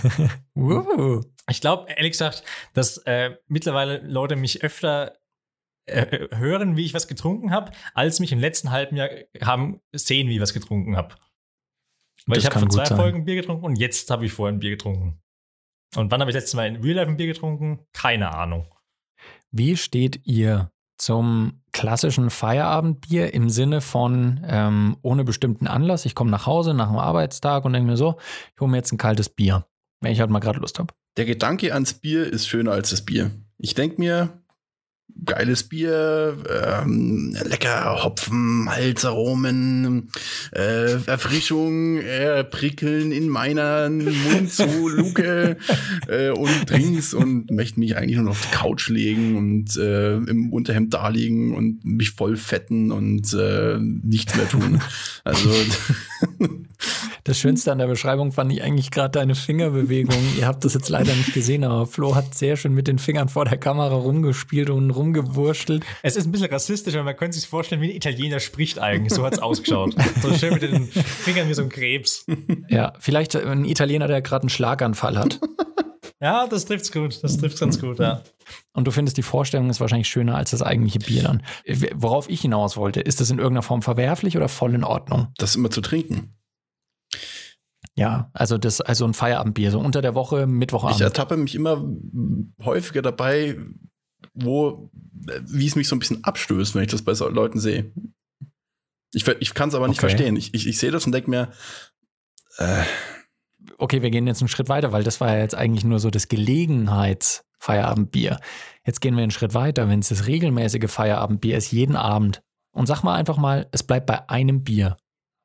[0.56, 1.20] Uh.
[1.48, 2.42] Ich glaube, ehrlich gesagt,
[2.72, 5.16] dass äh, mittlerweile Leute mich öfter
[5.86, 9.10] äh, hören, wie ich was getrunken habe, als mich im letzten halben Jahr
[9.42, 11.14] haben sehen, wie ich was getrunken habe.
[12.26, 12.96] Weil Das ich habe vor zwei sein.
[12.96, 15.20] Folgen Bier getrunken und jetzt habe ich vorher ein Bier getrunken.
[15.94, 17.86] Und wann habe ich letztes Mal in Real Life ein Bier getrunken?
[17.92, 18.66] Keine Ahnung.
[19.52, 26.06] Wie steht ihr zum klassischen Feierabendbier im Sinne von ähm, ohne bestimmten Anlass?
[26.06, 28.16] Ich komme nach Hause nach einem Arbeitstag und denke mir so,
[28.54, 29.66] ich hole mir jetzt ein kaltes Bier,
[30.00, 30.94] wenn ich halt mal gerade Lust habe.
[31.18, 33.30] Der Gedanke ans Bier ist schöner als das Bier.
[33.58, 34.42] Ich denke mir,
[35.24, 36.36] geiles Bier,
[36.82, 40.10] ähm, lecker Hopfen, Malzaromen,
[40.52, 45.56] äh, Erfrischung, äh, prickeln in meiner Mund zu Luke
[46.08, 50.16] äh, und Drinks und möchte mich eigentlich nur noch auf die Couch legen und äh,
[50.16, 54.80] im Unterhemd da liegen und mich voll fetten und äh, nichts mehr tun.
[55.24, 55.50] Also
[57.24, 60.14] Das Schönste an der Beschreibung fand ich eigentlich gerade deine Fingerbewegung.
[60.38, 63.28] Ihr habt das jetzt leider nicht gesehen, aber Flo hat sehr schön mit den Fingern
[63.28, 65.84] vor der Kamera rumgespielt und rumgewurschtelt.
[66.02, 69.12] Es ist ein bisschen rassistisch, aber man könnte sich vorstellen, wie ein Italiener spricht eigentlich.
[69.12, 69.96] So hat es ausgeschaut.
[70.22, 72.26] So schön mit den Fingern wie so ein Krebs.
[72.68, 75.40] Ja, vielleicht ein Italiener, der gerade einen Schlaganfall hat.
[76.20, 77.22] Ja, das trifft's gut.
[77.22, 78.22] Das trifft's ganz gut, ja.
[78.72, 81.42] Und du findest, die Vorstellung ist wahrscheinlich schöner als das eigentliche Bier dann.
[81.94, 85.28] Worauf ich hinaus wollte, ist das in irgendeiner Form verwerflich oder voll in Ordnung?
[85.36, 86.34] das immer zu trinken.
[87.96, 91.00] Ja, also das, also ein Feierabendbier, so unter der Woche, Ich Mittwochabend.
[91.00, 91.82] ertappe mich immer
[92.62, 93.58] häufiger dabei,
[94.34, 97.92] wo, wie es mich so ein bisschen abstößt, wenn ich das bei so Leuten sehe.
[99.14, 100.08] Ich, ich kann es aber nicht Okay.
[100.10, 100.36] verstehen.
[100.36, 101.52] Ich, ich, ich sehe das und denke mir,
[102.58, 102.82] äh,
[103.78, 106.10] Okay, wir gehen jetzt einen Schritt weiter, weil das war ja jetzt eigentlich nur so
[106.10, 108.38] das Gelegenheitsfeierabendbier.
[108.84, 112.42] Jetzt gehen wir einen Schritt weiter, wenn es das regelmäßige Feierabendbier ist, jeden Abend.
[112.72, 114.96] Und sag mal einfach mal, es bleibt bei einem Bier.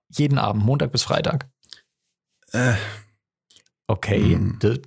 [0.10, 1.50] Jeden Abend, Montag bis Freitag.
[2.52, 2.74] äh,
[3.88, 4.58] Okay, Mhm.
[4.60, 4.80] das,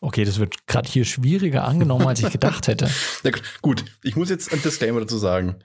[0.00, 2.88] okay, das wird gerade hier schwieriger angenommen, als ich gedacht hätte.
[3.62, 5.56] gut, ich muss jetzt ein Disclaimer dazu sagen.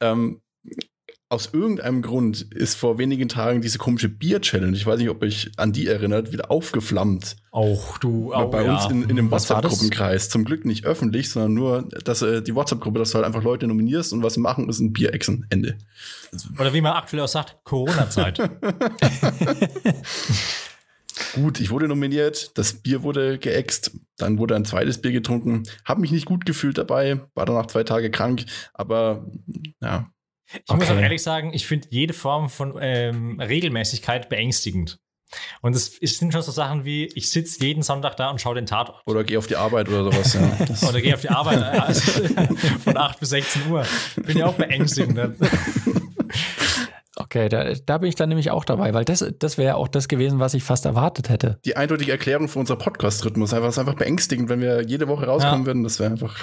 [0.00, 0.40] Ähm,
[1.32, 5.50] aus irgendeinem Grund ist vor wenigen Tagen diese komische Bier-Challenge, ich weiß nicht, ob euch
[5.56, 7.36] an die erinnert, wieder aufgeflammt.
[7.50, 8.74] Auch du, auch, bei ja.
[8.74, 9.30] uns in, in dem?
[9.30, 10.28] WhatsApp-Gruppenkreis.
[10.28, 13.66] Zum Glück nicht öffentlich, sondern nur dass, äh, die WhatsApp-Gruppe, dass du halt einfach Leute
[13.66, 15.46] nominierst und was sie machen, ist ein Bier-Exen.
[15.48, 15.78] Ende.
[16.58, 18.38] Oder wie man aktuell auch sagt, Corona-Zeit.
[21.34, 26.02] Gut, ich wurde nominiert, das Bier wurde geäxt, dann wurde ein zweites Bier getrunken, habe
[26.02, 29.26] mich nicht gut gefühlt dabei, war danach zwei Tage krank, aber
[29.80, 30.10] ja,
[30.52, 31.02] Ich muss auch Okay.
[31.02, 34.98] ehrlich sagen, ich finde jede Form von ähm, Regelmäßigkeit beängstigend.
[35.62, 38.66] Und es sind schon so Sachen wie, ich sitze jeden Sonntag da und schaue den
[38.66, 39.00] Tatort.
[39.06, 40.34] oder geh auf die Arbeit oder sowas.
[40.34, 40.88] Ja.
[40.88, 42.22] Oder gehe auf die Arbeit also
[42.84, 43.86] von 8 bis 16 Uhr.
[44.16, 45.18] Bin ja auch beängstigend.
[47.22, 50.08] Okay, da, da bin ich dann nämlich auch dabei, weil das, das wäre auch das
[50.08, 51.58] gewesen, was ich fast erwartet hätte.
[51.64, 53.52] die eindeutige Erklärung für unser Podcast-Rhythmus.
[53.54, 55.66] Einfach, es ist einfach beängstigend, wenn wir jede Woche rauskommen Ja.
[55.66, 55.82] würden.
[55.84, 56.36] Das wäre einfach.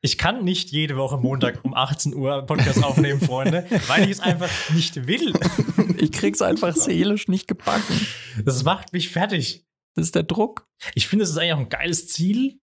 [0.00, 4.20] Ich kann nicht jede Woche Montag um 18 Uhr Podcast aufnehmen, Freunde, weil ich es
[4.20, 5.32] einfach nicht will.
[5.96, 8.06] Ich krieg's einfach seelisch nicht gebacken.
[8.44, 9.64] Das macht mich fertig.
[9.94, 10.66] Das ist der Druck.
[10.94, 12.58] Ich finde, es ist eigentlich auch ein geiles Ziel,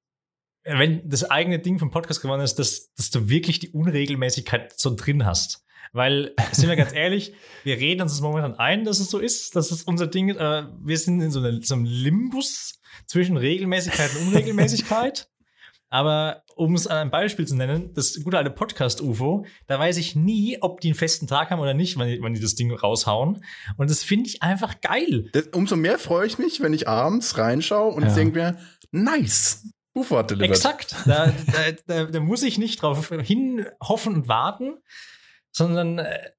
[0.64, 4.94] wenn das eigene Ding vom Podcast geworden ist, dass, dass du wirklich die Unregelmäßigkeit so
[4.96, 5.64] drin hast.
[5.94, 9.56] Weil, sind wir ganz ehrlich, wir reden uns das momentan ein, dass es so ist,
[9.56, 14.10] dass es unser Ding, äh, wir sind in so, einer, so einem Limbus zwischen Regelmäßigkeit
[14.16, 15.28] und Unregelmäßigkeit.
[15.94, 20.16] Aber um es an einem Beispiel zu nennen, das gute alte Podcast-UFO, da weiß ich
[20.16, 22.72] nie, ob die einen festen Tag haben oder nicht, wenn die, wenn die das Ding
[22.72, 23.44] raushauen.
[23.76, 25.28] Und das finde ich einfach geil.
[25.34, 28.16] Das, umso mehr freue ich mich, wenn ich abends reinschaue und Ja.
[28.16, 28.58] denke mir,
[28.92, 30.52] nice, Ufo hat delivered.
[30.52, 30.96] Exakt.
[31.06, 34.78] Da, da, da, da muss ich nicht drauf hin hoffen und warten,
[35.52, 36.32] sondern äh,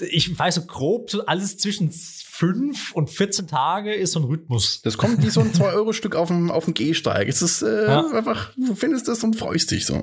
[0.00, 4.80] ich weiß so grob, so alles zwischen 5 und 14 Tage ist so ein Rhythmus.
[4.82, 7.26] Das kommt wie so ein 2-Euro-Stück auf dem, auf dem Gehsteig.
[7.28, 8.06] Es ist äh, Ja.
[8.12, 10.00] einfach, du findest das und freust dich so.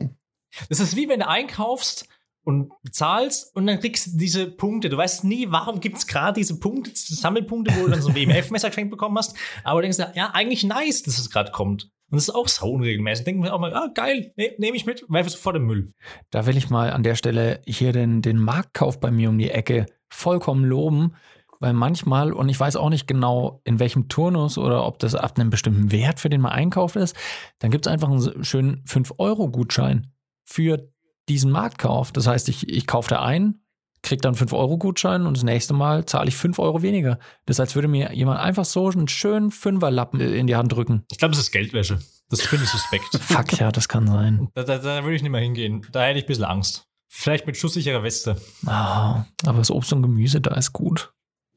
[0.69, 2.07] Das ist wie wenn du einkaufst
[2.43, 4.89] und bezahlst und dann kriegst du diese Punkte.
[4.89, 8.09] Du weißt nie, warum gibt es gerade diese Punkte, diese Sammelpunkte, wo du dann so
[8.09, 9.35] ein WMF-Messer geschenkt bekommen hast.
[9.63, 11.89] Aber du denkst, ja, eigentlich nice, dass es gerade kommt.
[12.11, 13.25] Und das ist auch so unregelmäßig.
[13.25, 15.93] Denken wir auch mal, ah, geil, ne, nehme ich mit, werfe sofort im Müll.
[16.29, 19.49] Da will ich mal an der Stelle hier den, den Marktkauf bei mir um die
[19.49, 21.15] Ecke vollkommen loben,
[21.59, 25.37] weil manchmal, und ich weiß auch nicht genau, in welchem Turnus oder ob das ab
[25.37, 27.15] einem bestimmten Wert, für den man einkauft ist,
[27.59, 30.11] dann gibt es einfach einen schönen 5-Euro-Gutschein
[30.45, 30.87] für
[31.27, 32.11] diesen Marktkauf.
[32.11, 33.64] Das heißt, ich, ich kaufe da ein,
[34.05, 37.19] kriege dann 5-Euro-Gutschein und das nächste Mal zahle ich 5 Euro weniger.
[37.45, 41.03] Das ist, als würde mir jemand einfach so einen schönen Fünferlappen in die Hand drücken.
[41.11, 41.99] Ich glaube, es ist Geldwäsche.
[42.29, 43.09] Das finde ich suspekt.
[43.21, 44.49] Fuck, ja, das kann sein.
[44.53, 45.85] Da, da, da würde ich nicht mehr hingehen.
[45.91, 46.87] Da hätte ich ein bisschen Angst.
[47.09, 48.41] Vielleicht mit schusssicherer Weste.
[48.65, 51.13] Ah, aber das Obst und Gemüse da ist gut.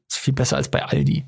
[0.09, 1.25] Ist viel besser als bei Aldi.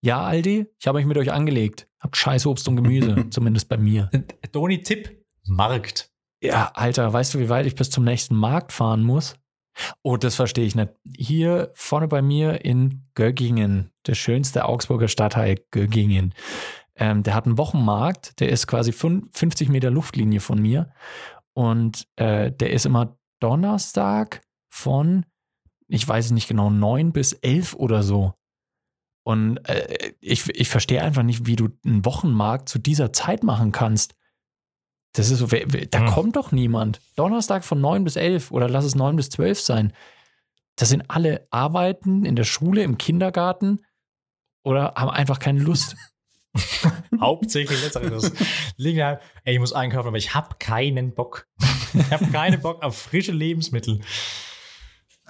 [0.00, 1.88] Ja, Aldi, ich habe mich mit euch angelegt.
[2.00, 4.10] Habt scheiß Obst und Gemüse, zumindest bei mir.
[4.52, 6.10] Doni Tipp: Markt.
[6.42, 9.36] Ja, Alter, weißt du, wie weit ich bis zum nächsten Markt fahren muss?
[10.02, 10.92] Oh, das verstehe ich nicht.
[11.16, 16.34] Hier vorne bei mir in Göggingen, der schönste Augsburger Stadtteil Göggingen.
[16.94, 20.92] Ähm, der hat einen Wochenmarkt, der ist quasi fün- 50 Meter Luftlinie von mir.
[21.54, 25.24] Und äh, der ist immer Donnerstag von,
[25.88, 28.34] ich weiß es nicht genau, 9 bis 11 oder so.
[29.24, 33.72] Und äh, ich, ich verstehe einfach nicht, wie du einen Wochenmarkt zu dieser Zeit machen
[33.72, 34.14] kannst.
[35.14, 36.06] Das ist so, wer- wer- da Hm.
[36.06, 37.00] kommt doch niemand.
[37.16, 39.92] Donnerstag von 9 bis 11 oder lass es 9 bis 12 sein.
[40.76, 43.80] Das sind alle arbeiten in der Schule, im Kindergarten
[44.64, 45.96] oder haben einfach keine Lust.
[47.20, 48.32] Hauptsächlich letzteres.
[48.76, 49.00] Liegen
[49.44, 51.46] ey, ich muss einkaufen, aber ich habe keinen Bock.
[51.94, 54.00] Ich habe keinen Bock auf frische Lebensmittel.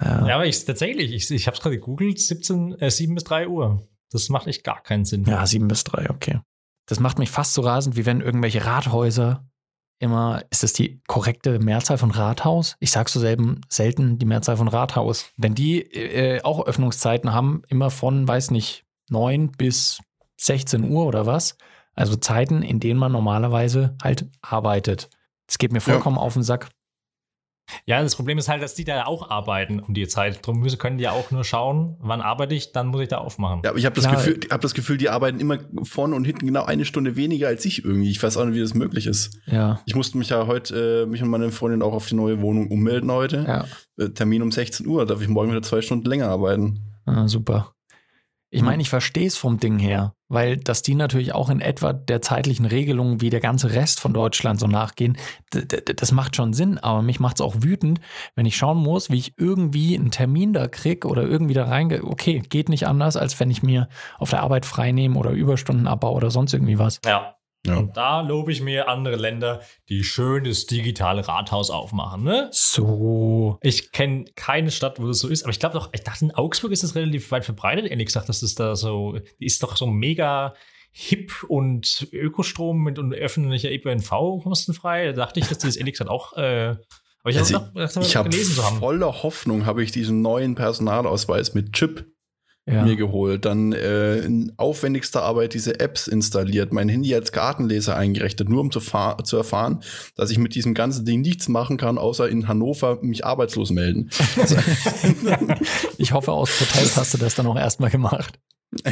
[0.01, 0.27] Ja.
[0.27, 3.47] Ja, aber ich tatsächlich, ich, ich habe es gerade gegoogelt, 17, äh, 7 bis 3
[3.47, 3.87] Uhr.
[4.11, 5.23] Das macht echt gar keinen Sinn.
[5.25, 6.39] Ja, 7 bis 3, okay.
[6.87, 9.47] Das macht mich fast so rasend, wie wenn irgendwelche Rathäuser
[9.99, 12.75] immer, ist das die korrekte Mehrzahl von Rathaus?
[12.79, 15.31] Ich sag so selten, selten die Mehrzahl von Rathaus.
[15.37, 19.99] Wenn die äh, auch Öffnungszeiten haben, immer von, weiß nicht, 9 bis
[20.37, 21.57] 16 Uhr oder was.
[21.95, 25.09] Also Zeiten, in denen man normalerweise halt arbeitet.
[25.47, 26.69] Das geht mir vollkommen auf den Sack.
[27.85, 30.45] Ja, das Problem ist halt, dass die da auch arbeiten um die Zeit.
[30.45, 33.19] Darum müssen, können die ja auch nur schauen, wann arbeite ich, dann muss ich da
[33.19, 33.61] aufmachen.
[33.63, 34.09] Ja, aber ich habe das.
[34.09, 37.65] Gefühl, hab das Gefühl, die arbeiten immer vorne und hinten genau eine Stunde weniger als
[37.65, 38.11] ich irgendwie.
[38.11, 39.39] Ich weiß auch nicht, wie das möglich ist.
[39.45, 39.81] Ja.
[39.85, 42.69] Ich musste mich ja heute, äh, mich und meine Freundin auch auf die neue Wohnung
[42.69, 43.45] ummelden heute.
[43.47, 43.65] Ja,
[43.97, 46.81] Äh, Termin um 16 Uhr, darf ich morgen wieder zwei Stunden länger arbeiten.
[47.05, 47.73] ah, super.
[48.49, 51.93] Ich meine, ich verstehe es vom Ding her, weil dass die natürlich auch in etwa
[51.93, 55.17] der zeitlichen Regelung wie der ganze Rest von Deutschland so nachgehen,
[55.51, 57.99] das macht schon Sinn, aber mich macht es auch wütend,
[58.35, 62.03] wenn ich schauen muss, wie ich irgendwie einen Termin da krieg oder irgendwie da reingehe.
[62.03, 65.87] Okay, geht nicht anders, als wenn ich mir auf der Arbeit frei nehme oder Überstunden
[65.87, 66.99] abbaue oder sonst irgendwie was.
[67.05, 67.35] Ja.
[67.65, 67.77] Ja.
[67.77, 72.23] Und da lobe ich mir andere Länder, die schön das digitale Rathaus aufmachen.
[72.23, 72.49] Ne?
[72.51, 73.57] So.
[73.61, 76.31] Ich kenne keine Stadt, wo das so ist, aber ich glaube doch, ich dachte, in
[76.31, 79.77] Augsburg ist das relativ weit verbreitet, ehrlich gesagt, dass das da so, die ist doch
[79.77, 80.53] so mega
[80.91, 85.07] hip und Ökostrom mit und öffentlicher ÖPNV kostenfrei.
[85.07, 86.75] Da dachte ich, dass die das ehrlich gesagt auch, äh,
[87.23, 92.12] aber ich Also habe habe voller Hoffnung, habe ich diesen neuen Personalausweis mit Chip
[92.65, 92.83] Ja.
[92.83, 98.47] mir geholt, dann äh, in aufwendigster Arbeit diese Apps installiert, mein Handy als Kartenleser eingerichtet,
[98.47, 99.81] nur um zu, zu erfahren,
[100.15, 104.09] dass ich mit diesem ganzen Ding nichts machen kann, außer in Hannover mich arbeitslos melden.
[105.97, 108.39] Ich hoffe, aus Protest hast du das dann auch erstmal gemacht.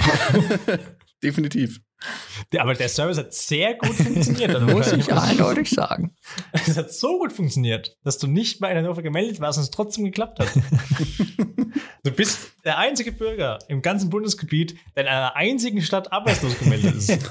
[1.24, 1.80] Definitiv.
[2.58, 4.60] Aber der Service hat sehr gut funktioniert.
[4.62, 6.16] Muss ich eindeutig sagen.
[6.54, 9.72] Es hat so gut funktioniert, dass du nicht mal in Hannover gemeldet warst und es
[9.72, 10.50] trotzdem geklappt hat.
[12.04, 16.96] du bist der einzige Bürger im ganzen Bundesgebiet, der in einer einzigen Stadt arbeitslos gemeldet
[16.96, 17.12] ist.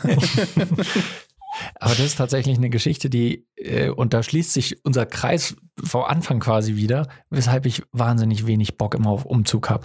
[1.74, 6.10] Aber das ist tatsächlich eine Geschichte, die, äh, und da schließt sich unser Kreis vor
[6.10, 9.84] Anfang quasi wieder, weshalb ich wahnsinnig wenig Bock immer auf Umzug habe.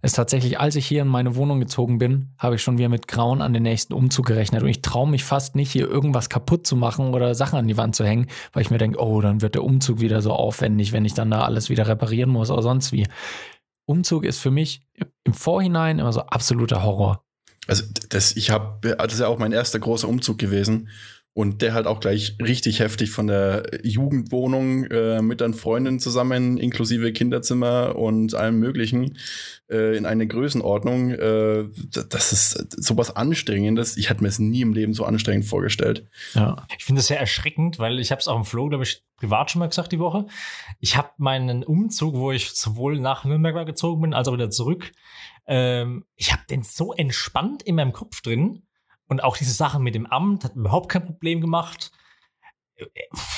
[0.00, 2.88] Es ist tatsächlich, als ich hier in meine Wohnung gezogen bin, habe ich schon wieder
[2.88, 4.62] mit Grauen an den nächsten Umzug gerechnet.
[4.62, 7.76] Und ich traue mich fast nicht, hier irgendwas kaputt zu machen oder Sachen an die
[7.76, 10.92] Wand zu hängen, weil ich mir denke, oh, dann wird der Umzug wieder so aufwendig,
[10.92, 13.06] wenn ich dann da alles wieder reparieren muss oder sonst wie.
[13.84, 14.86] Umzug ist für mich
[15.24, 17.24] im Vorhinein immer so absoluter Horror.
[17.68, 20.88] Also das, ich habe, das ist ja auch mein erster großer Umzug gewesen
[21.34, 26.58] und der halt auch gleich richtig heftig von der Jugendwohnung äh, mit dann Freundinnen zusammen,
[26.58, 29.16] inklusive Kinderzimmer und allem Möglichen
[29.70, 31.10] äh, in eine Größenordnung.
[31.12, 31.64] Äh,
[32.08, 33.96] das ist sowas Anstrengendes.
[33.96, 36.06] Ich hatte mir es nie im Leben so anstrengend vorgestellt.
[36.34, 36.66] Ja.
[36.76, 39.50] Ich finde das sehr erschreckend, weil ich habe es auch im Flow, glaube ich, privat
[39.50, 40.26] schon mal gesagt die Woche.
[40.80, 44.92] Ich habe meinen Umzug, wo ich sowohl nach Nürnberg gezogen bin, als auch wieder zurück,
[45.46, 48.62] ähm, ich habe den so entspannt in meinem Kopf drin.
[49.12, 51.92] Und auch diese Sache mit dem Amt hat überhaupt kein Problem gemacht.
[52.76, 52.86] Äh,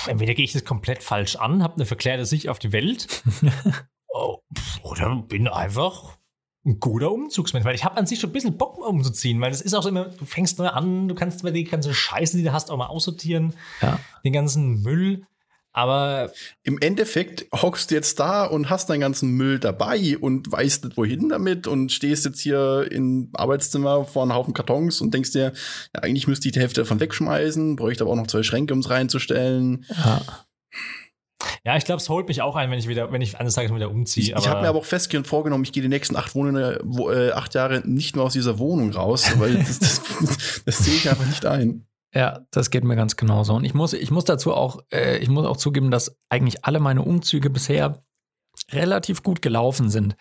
[0.06, 3.22] Entweder gehe ich das komplett falsch an, habe eine verklärte Sicht auf die Welt,
[4.08, 4.38] oh,
[4.84, 6.16] oder bin einfach
[6.64, 9.60] ein guter Umzugsmensch, weil ich habe an sich schon ein bisschen Bock umzuziehen, weil das
[9.60, 12.44] ist auch so immer, du fängst neu an, du kannst mal die ganze Scheiße, die
[12.44, 13.98] du hast, auch mal aussortieren, Ja.
[14.24, 15.26] den ganzen Müll.
[15.74, 16.30] Aber
[16.62, 20.96] Im Endeffekt hockst du jetzt da und hast deinen ganzen Müll dabei und weißt nicht
[20.96, 25.52] wohin damit und stehst jetzt hier im Arbeitszimmer vor einem Haufen Kartons und denkst dir,
[25.92, 28.78] ja, eigentlich müsste ich die Hälfte davon wegschmeißen, bräuchte aber auch noch zwei Schränke, um
[28.78, 29.84] es reinzustellen.
[29.88, 30.22] ja.
[31.64, 33.74] ja, ich glaube, es holt mich auch ein, wenn ich wieder, wenn ich eines Tages
[33.74, 34.26] wieder umziehe.
[34.26, 37.10] Ich, ich habe mir aber auch festgehend vorgenommen, ich gehe die nächsten acht, Wohnungen, wo,
[37.10, 40.02] äh, acht Jahre nicht mehr aus dieser Wohnung raus, weil das, das,
[40.64, 41.84] das sehe ich einfach nicht ein.
[42.14, 43.54] Ja, das geht mir ganz genauso.
[43.54, 46.78] Und ich muss, ich muss dazu auch, äh, ich muss auch zugeben, dass eigentlich alle
[46.78, 48.04] meine Umzüge bisher
[48.70, 50.16] relativ gut gelaufen sind.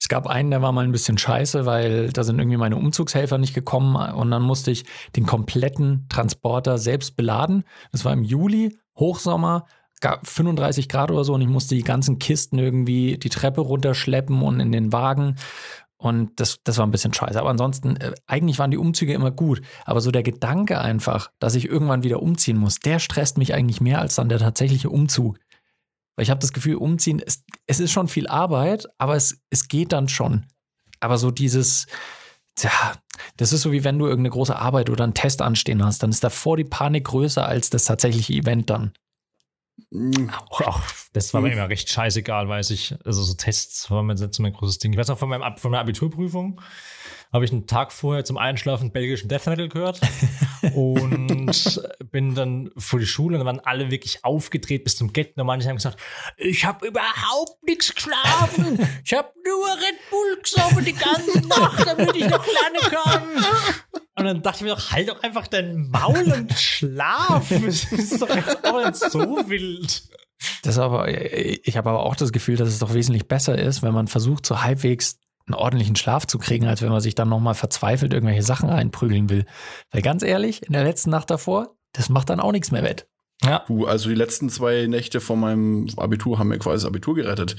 [0.00, 3.38] Es gab einen, der war mal ein bisschen scheiße, weil da sind irgendwie meine Umzugshelfer
[3.38, 7.64] nicht gekommen und dann musste ich den kompletten Transporter selbst beladen.
[7.92, 9.66] Das war im Juli, Hochsommer,
[10.00, 14.42] gab 35 Grad oder so und ich musste die ganzen Kisten irgendwie die Treppe runterschleppen
[14.42, 15.36] und in den Wagen.
[15.98, 17.38] Und das, das war ein bisschen scheiße.
[17.40, 19.62] Aber ansonsten, äh, eigentlich waren die Umzüge immer gut.
[19.84, 23.80] Aber so der Gedanke einfach, dass ich irgendwann wieder umziehen muss, der stresst mich eigentlich
[23.80, 25.38] mehr als dann der tatsächliche Umzug.
[26.14, 29.68] Weil ich habe das Gefühl, umziehen, ist, es ist schon viel Arbeit, aber es, es
[29.68, 30.46] geht dann schon.
[31.00, 31.86] Aber so dieses,
[32.56, 32.70] tja,
[33.36, 36.10] das ist so wie wenn du irgendeine große Arbeit oder einen Test anstehen hast, dann
[36.10, 38.92] ist davor die Panik größer als das tatsächliche Event dann.
[39.90, 40.80] Mm, auch, auch,
[41.12, 42.94] das war mir immer recht scheißegal, weiß ich.
[43.04, 44.92] Also so Tests war mir jetzt immer ein großes Ding.
[44.92, 46.60] Ich weiß noch, von, meinem, von meiner Abiturprüfung
[47.32, 50.00] habe ich einen Tag vorher zum Einschlafen belgischen Death Metal gehört
[50.74, 55.36] und bin dann vor die Schule und dann waren alle wirklich aufgedreht bis zum Get.
[55.36, 55.98] Und manche haben gesagt,
[56.36, 58.78] ich habe überhaupt nichts geschlafen.
[59.04, 63.44] Ich habe nur Red Bull gesoffen die ganze Nacht, damit ich noch lernen kann.
[64.18, 67.50] Und dann dachte ich mir doch, halt doch einfach dein Maul und schlaf.
[67.50, 70.02] Das ist doch jetzt auch nicht so wild.
[70.62, 73.82] Das ist aber, ich habe aber auch das Gefühl, dass es doch wesentlich besser ist,
[73.82, 77.28] wenn man versucht, so halbwegs einen ordentlichen Schlaf zu kriegen, als wenn man sich dann
[77.28, 79.46] nochmal verzweifelt irgendwelche Sachen reinprügeln will.
[79.90, 83.06] Weil ganz ehrlich, in der letzten Nacht davor, das macht dann auch nichts mehr wett.
[83.44, 83.64] Ja.
[83.66, 87.56] Du, also die letzten zwei Nächte von meinem Abitur haben mir quasi das Abitur gerettet.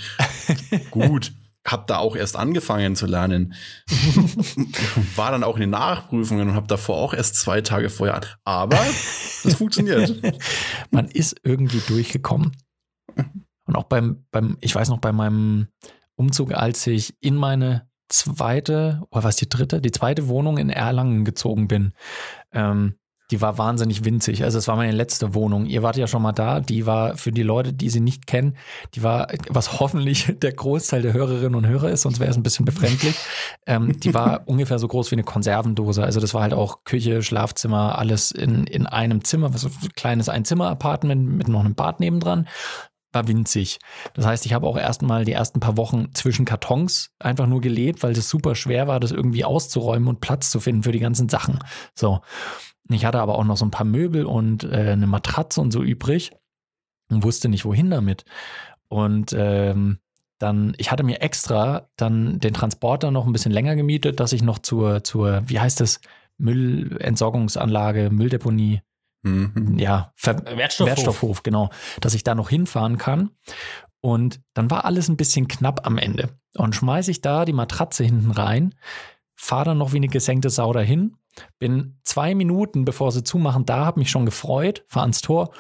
[0.91, 1.33] Gut.
[1.67, 3.53] Hab da auch erst angefangen zu lernen.
[5.15, 8.21] War dann auch in den Nachprüfungen und hab davor auch erst zwei Tage vorher.
[8.45, 8.77] Aber
[9.43, 10.21] das funktioniert.
[10.91, 12.55] Man ist irgendwie durchgekommen.
[13.65, 15.67] Und auch beim, beim, ich weiß noch, bei meinem
[16.15, 21.25] Umzug, als ich in meine zweite, oder was die dritte, die zweite Wohnung in Erlangen
[21.25, 21.93] gezogen bin,
[22.53, 22.95] ähm,
[23.31, 24.43] Die war wahnsinnig winzig.
[24.43, 25.65] Also es war meine letzte Wohnung.
[25.65, 26.59] Ihr wart ja schon mal da.
[26.59, 28.55] Die war für die Leute, die sie nicht kennen,
[28.95, 32.43] die war, was hoffentlich der Großteil der Hörerinnen und Hörer ist, sonst wäre es ein
[32.43, 33.15] bisschen befremdlich.
[33.65, 36.03] ähm, die war ungefähr so groß wie eine Konservendose.
[36.03, 40.29] Also das war halt auch Küche, Schlafzimmer, alles in, in einem Zimmer, so ein kleines
[40.29, 42.47] Einzimmer-Apartment mit noch einem Bad nebendran
[43.13, 43.79] war winzig.
[44.13, 48.03] Das heißt, ich habe auch erstmal die ersten paar Wochen zwischen Kartons einfach nur gelebt,
[48.03, 51.29] weil das super schwer war, das irgendwie auszuräumen und Platz zu finden für die ganzen
[51.29, 51.59] Sachen.
[51.95, 52.21] So.
[52.89, 55.83] Ich hatte aber auch noch so ein paar Möbel und äh, eine Matratze und so
[55.83, 56.31] übrig
[57.09, 58.25] und wusste nicht, wohin damit.
[58.87, 59.99] Und ähm,
[60.39, 64.43] dann, ich hatte mir extra dann den Transporter noch ein bisschen länger gemietet, dass ich
[64.43, 65.99] noch zur, zur, wie heißt das,
[66.37, 68.81] Müllentsorgungsanlage, Mülldeponie,
[69.23, 69.77] Mhm.
[69.79, 70.87] ja, Ver Wertstoffhof.
[70.87, 71.69] Wertstoffhof, genau,
[71.99, 73.31] dass ich da noch hinfahren kann.
[73.99, 76.29] Und dann war alles ein bisschen knapp am Ende.
[76.55, 78.75] Und schmeiße ich da die Matratze hinten rein,
[79.35, 81.15] fahre dann noch wie eine gesenkte Sau dahin,
[81.59, 85.51] bin zwei Minuten, bevor sie zumachen, da, habe mich schon gefreut, fahr ans Tor.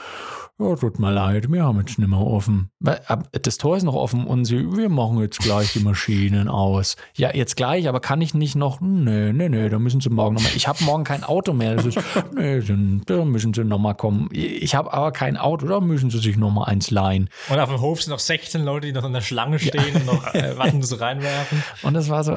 [0.59, 2.71] Ja, tut mir leid, wir haben jetzt nicht mehr offen.
[2.79, 6.95] Das Tor ist noch offen und sie, wir machen jetzt gleich die Maschinen aus.
[7.15, 8.81] Ja, jetzt gleich, aber kann ich nicht noch?
[8.81, 10.51] Nee, nee, nee, da müssen sie morgen nochmal.
[10.55, 11.75] Ich habe morgen kein Auto mehr.
[11.75, 11.99] Das ist,
[12.35, 12.59] nee,
[13.05, 14.29] da müssen sie nochmal kommen.
[14.31, 17.29] Ich habe aber kein Auto, da müssen sie sich nochmal eins leihen.
[17.49, 20.05] Und auf dem Hof sind noch 16 Leute, die noch in der Schlange stehen und
[20.07, 21.63] noch äh, warten, bis sie reinwerfen.
[21.83, 22.35] Und das war so,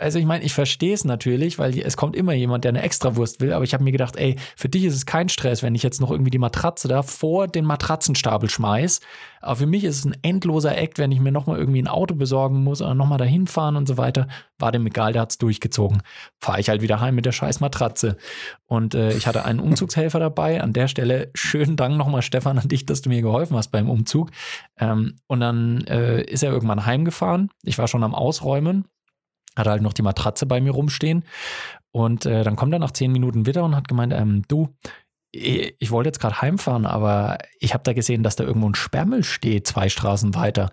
[0.00, 3.40] also ich meine, ich verstehe es natürlich, weil es kommt immer jemand, der eine Extrawurst
[3.40, 5.84] will, aber ich habe mir gedacht, ey, für dich ist es kein Stress, wenn ich
[5.84, 9.00] jetzt noch irgendwie die Matratze da vor den Matratzenstapel schmeiß.
[9.40, 12.14] Aber für mich ist es ein endloser Act, wenn ich mir nochmal irgendwie ein Auto
[12.14, 14.28] besorgen muss oder nochmal dahin fahren und so weiter.
[14.58, 16.02] War dem egal, der hat's durchgezogen.
[16.38, 18.16] Fahre ich halt wieder heim mit der scheiß Matratze.
[18.66, 20.62] Und äh, ich hatte einen Umzugshelfer dabei.
[20.62, 23.88] An der Stelle schönen Dank nochmal, Stefan, an dich, dass du mir geholfen hast beim
[23.88, 24.30] Umzug.
[24.78, 27.50] Ähm, und dann äh, ist er irgendwann heimgefahren.
[27.62, 28.84] Ich war schon am Ausräumen
[29.56, 31.24] hatte halt noch die Matratze bei mir rumstehen.
[31.92, 34.68] Und äh, dann kommt er nach zehn Minuten wieder und hat gemeint, ähm, du,
[35.32, 39.24] ich wollte jetzt gerade heimfahren, aber ich habe da gesehen, dass da irgendwo ein Sperrmüll
[39.24, 40.72] steht, zwei Straßen weiter.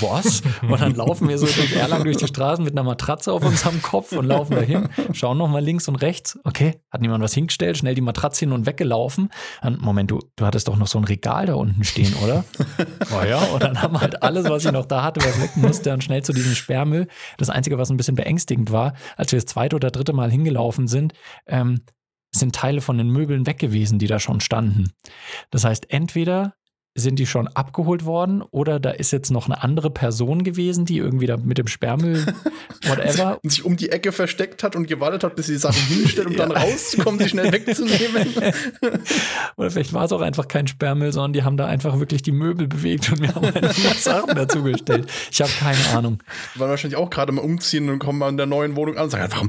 [0.00, 0.42] Was?
[0.62, 3.82] Und dann laufen wir so durch Erlangen durch die Straßen mit einer Matratze auf unserem
[3.82, 6.38] Kopf und laufen dahin, schauen nochmal links und rechts.
[6.44, 9.28] Okay, hat niemand was hingestellt, schnell die Matratze hin und weggelaufen.
[9.62, 12.44] Und Moment, du, du hattest doch noch so ein Regal da unten stehen, oder?
[13.12, 13.38] oh ja.
[13.38, 16.02] Und dann haben wir halt alles, was ich noch da hatte, was weg musste, und
[16.02, 17.06] schnell zu diesem Sperrmüll.
[17.36, 20.88] Das Einzige, was ein bisschen beängstigend war, als wir das zweite oder dritte Mal hingelaufen
[20.88, 21.12] sind,
[21.46, 21.82] ähm,
[22.32, 24.92] sind Teile von den Möbeln weg gewesen, die da schon standen.
[25.50, 26.54] Das heißt, entweder
[26.96, 30.98] sind die schon abgeholt worden oder da ist jetzt noch eine andere Person gewesen, die
[30.98, 32.26] irgendwie da mit dem Sperrmüll,
[32.84, 33.38] whatever.
[33.42, 36.26] Und sich um die Ecke versteckt hat und gewartet hat, bis sie die Sachen hinstellt,
[36.26, 38.34] um dann rauszukommen, sie schnell wegzunehmen.
[39.56, 42.32] Oder vielleicht war es auch einfach kein Sperrmüll, sondern die haben da einfach wirklich die
[42.32, 45.08] Möbel bewegt und wir haben einfach Sachen dazugestellt.
[45.30, 46.18] Ich habe keine Ahnung.
[46.56, 49.04] Die waren wahrscheinlich auch gerade mal umziehen und kommen mal in der neuen Wohnung an
[49.04, 49.48] und sagen, warum,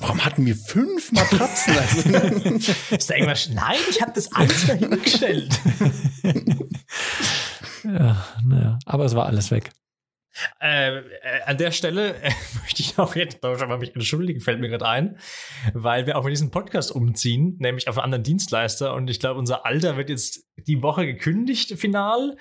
[0.00, 1.74] warum hatten wir fünf Matratzen?
[2.90, 3.50] Ist da irgendwas?
[3.52, 5.50] Nein, ich habe das alles dahingestellt.
[7.84, 9.70] Ja, naja, aber es war alles weg.
[10.60, 11.02] äh, äh,
[11.46, 12.30] an der Stelle äh,
[12.62, 15.18] möchte ich auch jetzt schon mal mich entschuldigen, fällt mir gerade ein,
[15.72, 19.38] weil wir auch mit diesem Podcast umziehen, nämlich auf einen anderen Dienstleister und ich glaube,
[19.38, 22.36] unser Alter wird jetzt die Woche gekündigt, final.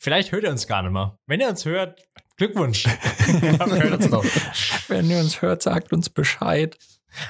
[0.00, 1.18] Vielleicht hört er uns gar nicht mehr.
[1.26, 2.00] Wenn er uns hört,
[2.36, 2.84] Glückwunsch.
[4.88, 6.78] Wenn ihr uns hört, sagt uns Bescheid.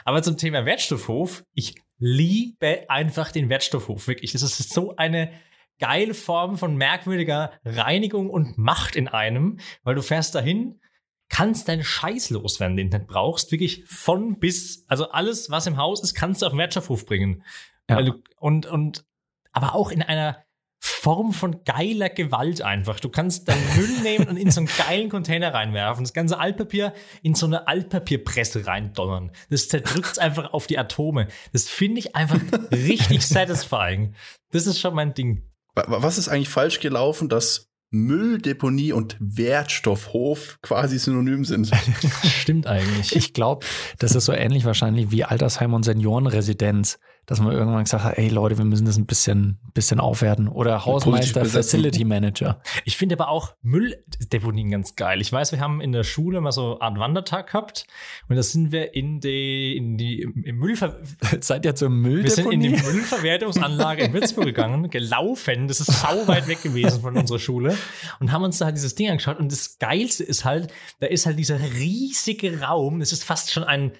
[0.04, 4.32] Aber zum Thema Wertstoffhof, ich liebe einfach den Wertstoffhof, wirklich.
[4.32, 5.32] Das ist so eine
[5.78, 10.80] geile Form von merkwürdiger Reinigung und Macht in einem, weil du fährst dahin,
[11.28, 15.76] kannst deinen Scheiß loswerden, den du nicht brauchst, wirklich von bis, also alles, was im
[15.76, 17.44] Haus ist, kannst du auf den Wertstoffhof bringen.
[17.88, 17.96] Ja.
[17.96, 19.04] Weil du, und, und,
[19.52, 20.44] aber auch in einer
[20.80, 23.00] Form von geiler Gewalt einfach.
[23.00, 26.94] Du kannst deinen Müll nehmen und in so einen geilen Container reinwerfen, das ganze Altpapier
[27.22, 29.32] in so eine Altpapierpresse reindonnern.
[29.50, 31.28] Das zerdrückt einfach auf die Atome.
[31.52, 34.14] Das finde ich einfach richtig satisfying.
[34.52, 35.42] Das ist schon mein Ding.
[35.88, 41.70] Wa- was ist eigentlich falsch gelaufen, dass Mülldeponie und Wertstoffhof quasi synonym sind?
[42.24, 43.14] Stimmt eigentlich.
[43.16, 43.64] Ich glaube,
[43.98, 46.98] das ist so ähnlich wahrscheinlich wie Altersheim und Seniorenresidenz,
[47.28, 50.48] dass man irgendwann gesagt hat, ey Leute, wir müssen das ein bisschen, bisschen aufwerten.
[50.48, 51.44] Oder Hausmeister.
[51.44, 52.62] Facility Manager.
[52.86, 55.20] Ich finde aber auch Mülldeponien ganz geil.
[55.20, 57.86] Ich weiß, wir haben in der Schule mal so eine Art Wandertag gehabt
[58.30, 60.96] und da sind wir in die, in die, im, Müllver
[61.40, 62.94] Seid ihr zur Wir sind in die Mülldeponie?
[62.96, 65.68] Müllverwertungsanlage in Würzburg gegangen, gelaufen.
[65.68, 67.76] Das ist sau weit weg gewesen von unserer Schule
[68.20, 69.38] und haben uns da halt dieses Ding angeschaut.
[69.38, 73.02] Und das Geilste ist halt, da ist halt dieser riesige Raum.
[73.02, 73.92] Es ist fast schon ein,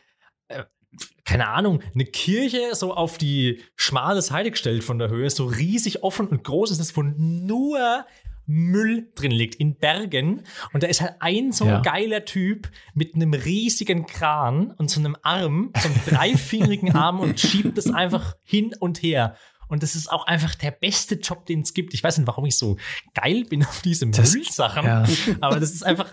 [1.24, 5.28] keine Ahnung, eine Kirche so auf die schmale Seite gestellt von der Höhe.
[5.30, 8.06] So riesig offen und groß ist es, wo nur
[8.46, 10.42] Müll drin liegt in Bergen.
[10.72, 11.80] Und da ist halt ein so Ja.
[11.80, 17.38] geiler Typ mit einem riesigen Kran und so einem Arm, so einem dreifingerigen Arm und
[17.38, 19.36] schiebt das einfach hin und her.
[19.68, 21.92] Und das ist auch einfach der beste Job, den es gibt.
[21.92, 22.78] Ich weiß nicht, warum ich so
[23.12, 25.04] geil bin auf diese Müllsachen, ja.
[25.42, 26.10] aber das ist einfach,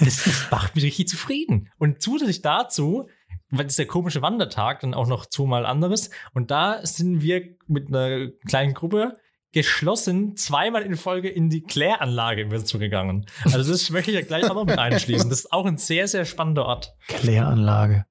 [0.00, 1.68] das macht mich richtig zufrieden.
[1.76, 3.06] Und zusätzlich dazu,
[3.50, 6.10] weil das ist der komische Wandertag, dann auch noch zweimal anderes.
[6.34, 9.18] Und da sind wir mit einer kleinen Gruppe
[9.52, 13.24] geschlossen zweimal in Folge in die Kläranlage in Würzburg gegangen.
[13.44, 15.30] Also das möchte ich ja gleich auch noch mit einschließen.
[15.30, 16.94] Das ist auch ein sehr, sehr spannender Ort.
[17.08, 18.04] Kläranlage.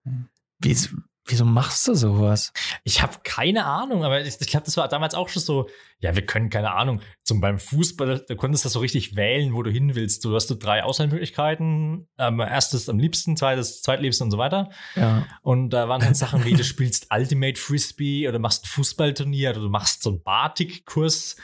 [0.60, 0.90] Wieso,
[1.26, 2.53] wieso machst du sowas?
[2.84, 5.67] Ich habe keine Ahnung, aber ich, ich glaube, das war damals auch schon so,
[5.99, 7.01] ja, wir können keine Ahnung.
[7.23, 10.23] Zum beim Fußball, da konntest du so richtig wählen, wo du hin willst.
[10.23, 12.07] Du hast du drei Auswahlmöglichkeiten.
[12.17, 14.69] Ähm, erstes am liebsten, zweites, zweitliebsten und so weiter.
[14.95, 15.26] Ja.
[15.41, 19.61] Und da waren halt Sachen wie, du spielst Ultimate Frisbee oder machst ein Fußballturnier oder
[19.61, 21.38] du machst so einen Batik-Kurs.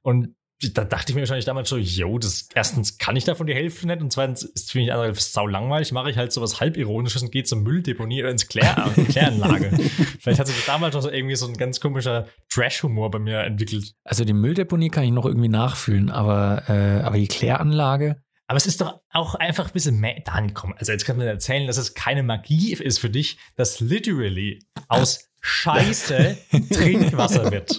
[0.00, 0.34] Und
[0.72, 3.86] da dachte ich mir wahrscheinlich damals so, yo, das erstens kann ich davon die Hälfte
[3.86, 7.30] nicht und zweitens ist für mich andere sau langweilig, mache ich halt sowas halbironisches und
[7.30, 8.74] gehe zur Mülldeponie oder ins Klär
[9.10, 9.70] Kläranlage.
[10.18, 13.94] Vielleicht hat sich damals noch so irgendwie so ein ganz komischer Trash-Humor bei mir entwickelt.
[14.04, 18.66] Also die Mülldeponie kann ich noch irgendwie nachfühlen, aber, äh, aber die Kläranlage, Aber es
[18.66, 20.22] ist doch auch einfach ein bisschen mehr.
[20.24, 23.80] Dann komm, also jetzt kann man erzählen, dass es keine Magie ist für dich, dass
[23.80, 26.38] literally aus Scheiße
[26.72, 27.78] Trinkwasser wird.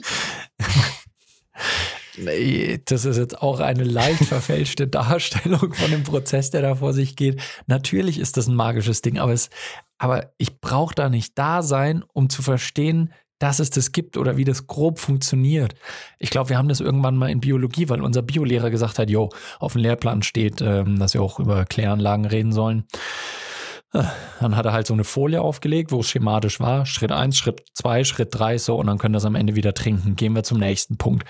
[2.85, 7.15] Das ist jetzt auch eine leicht verfälschte Darstellung von dem Prozess, der da vor sich
[7.15, 7.41] geht.
[7.67, 9.49] Natürlich ist das ein magisches Ding, aber, es,
[9.97, 14.35] aber ich brauche da nicht da sein, um zu verstehen, dass es das gibt oder
[14.37, 15.75] wie das grob funktioniert.
[16.17, 19.29] Ich glaube, wir haben das irgendwann mal in Biologie, weil unser Biolehrer gesagt hat, jo,
[19.59, 22.85] auf dem Lehrplan steht, ähm, dass wir auch über Kläranlagen reden sollen.
[24.39, 26.85] Dann hat er halt so eine Folie aufgelegt, wo es schematisch war.
[26.85, 29.73] Schritt 1, Schritt 2, Schritt 3, so, und dann können wir das am Ende wieder
[29.73, 30.15] trinken.
[30.15, 31.25] Gehen wir zum nächsten Punkt.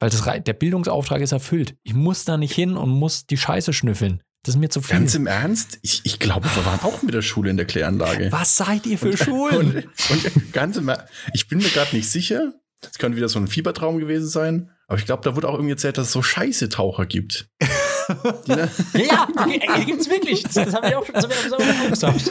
[0.00, 1.74] Weil das, rei- der Bildungsauftrag ist erfüllt.
[1.82, 4.22] Ich muss da nicht hin und muss die Scheiße schnüffeln.
[4.44, 4.96] Das ist mir zu viel.
[4.96, 5.78] Ganz im Ernst?
[5.82, 8.30] Ich, ich glaube, wir waren auch mit der Schule in der Kläranlage.
[8.30, 9.84] Was seid ihr für Schulen?
[10.10, 12.52] Und, und ganz im Ernst, ich bin mir gerade nicht sicher.
[12.80, 14.70] Das könnte wieder so ein Fiebertraum gewesen sein.
[14.86, 17.48] Aber ich glaube, da wurde auch irgendwie erzählt, dass es so Scheiße-Taucher gibt.
[18.46, 20.42] Die, ne, Ja, ja, ey, die gibt's wirklich.
[20.42, 22.30] Das, das haben wir auch schon, schon gesagt.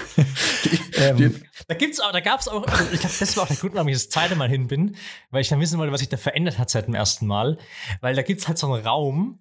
[0.98, 3.76] ähm, Da gibt's auch, da gab's auch, also ich glaube, das war auch der Grund,
[3.76, 4.96] warum ich das zweite Mal hin bin,
[5.30, 7.58] weil ich dann wissen wollte, was sich da verändert hat seit dem ersten Mal.
[8.02, 9.40] Weil da gibt's halt so einen Raum,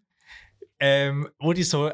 [0.80, 1.90] ähm, wo die so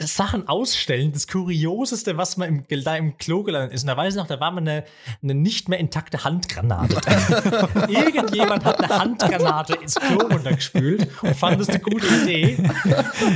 [0.00, 3.82] Sachen ausstellen, das Kurioseste, was man im, da im Klo gelandet ist.
[3.82, 4.84] Und da weiß ich noch, da war mal eine,
[5.22, 6.96] eine nicht mehr intakte Handgranate.
[7.88, 12.58] Irgendjemand hat eine Handgranate ins Klo runtergespült und fand das eine gute Idee.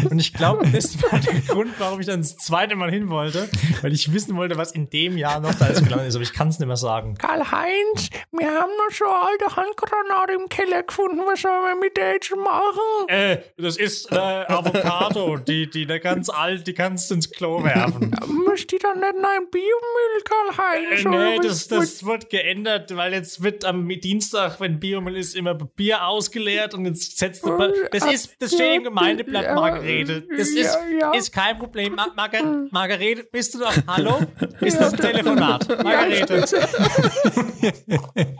[0.08, 3.48] Und ich glaube, das war der Grund, warum ich dann das zweite Mal hin wollte,
[3.80, 6.14] weil ich wissen wollte, was in dem Jahr noch da ist gelandet ist.
[6.14, 7.16] Aber ich kann es nicht mehr sagen.
[7.16, 11.20] Karl-Heinz, wir haben noch so eine alte Handgranate im Keller gefunden.
[11.26, 13.08] Was sollen wir mit der jetzt machen?
[13.08, 17.62] Äh, das ist eine Avocado, die, die eine ganz alt, die kannst du ins Klo
[17.64, 18.14] werfen.
[18.46, 21.04] Müsst die dann nicht in ein Biomüll, Karl-Heinz?
[21.04, 25.54] Äh, nee, das, das wird geändert, weil jetzt wird am Dienstag, wenn Biomüll ist, immer
[25.54, 27.56] Bier ausgeleert und jetzt setzt du.
[27.90, 30.22] Das ist, das steht im Gemeindeblatt, Margarete.
[30.36, 30.78] Das ist,
[31.16, 31.94] ist kein Problem.
[31.94, 33.74] Ma Margar Margarete, bist du noch?
[33.86, 34.20] Hallo?
[34.60, 35.68] Ist das ein Telefonat?
[35.82, 36.44] Margarete.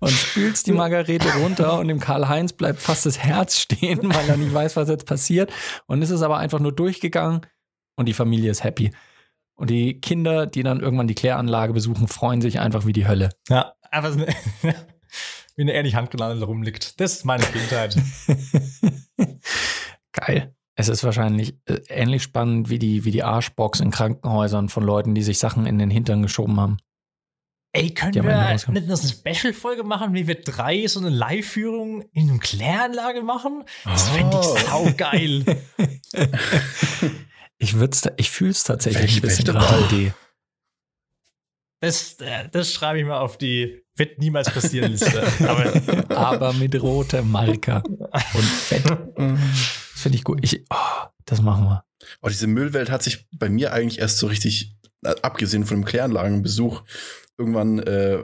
[0.00, 4.36] und spülst die Margarete runter und dem Karl-Heinz bleibt fast das Herz stehen, weil er
[4.36, 5.52] nicht weiß, was jetzt passiert.
[5.86, 7.43] Und es ist aber einfach nur durchgegangen
[7.96, 8.92] und die Familie ist happy.
[9.56, 13.30] Und die Kinder, die dann irgendwann die Kläranlage besuchen, freuen sich einfach wie die Hölle.
[13.48, 14.34] Ja, einfach so eine,
[15.56, 17.00] wie eine ehrlich Handgranate rumliegt.
[17.00, 17.96] Das ist meine Kindheit.
[20.12, 20.54] Geil.
[20.76, 25.14] Es ist wahrscheinlich äh, ähnlich spannend wie die, wie die Arschbox in Krankenhäusern von Leuten,
[25.14, 26.78] die sich Sachen in den Hintern geschoben haben.
[27.72, 32.38] Ey, können wir nicht eine Special-Folge machen, wie wir drei so eine Live-Führung in einer
[32.38, 33.64] Kläranlage machen?
[33.84, 34.56] Das fände ich Oh.
[34.58, 35.44] saugeil.
[37.58, 39.86] Ich würd's, ich fühle es tatsächlich Welche- ein bisschen?
[39.86, 40.12] Idee.
[41.80, 45.22] Das, äh, das schreibe ich mal auf die wird niemals passieren Liste.
[45.46, 48.84] Aber Aber mit roter Marker und Fett.
[48.86, 50.40] Das finde ich gut.
[50.42, 51.84] Ich, oh, das machen wir.
[52.22, 54.74] Oh, diese Müllwelt hat sich bei mir eigentlich erst so richtig,
[55.22, 56.82] abgesehen von dem Kläranlagenbesuch,
[57.38, 58.18] irgendwann äh,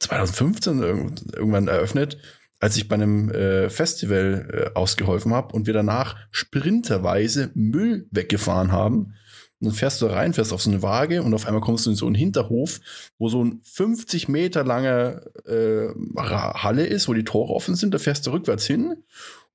[0.00, 2.18] 2015 irg- irgendwann eröffnet,
[2.60, 8.72] als ich bei einem äh, Festival äh, ausgeholfen habe und wir danach sprinterweise Müll weggefahren
[8.72, 9.14] haben.
[9.60, 11.86] Und dann fährst du da rein, fährst auf so eine Waage und auf einmal kommst
[11.86, 12.80] du in so einen Hinterhof,
[13.18, 17.92] wo so ein 50 Meter langer äh, Halle ist, wo die Tore offen sind.
[17.92, 18.96] Da fährst du rückwärts hin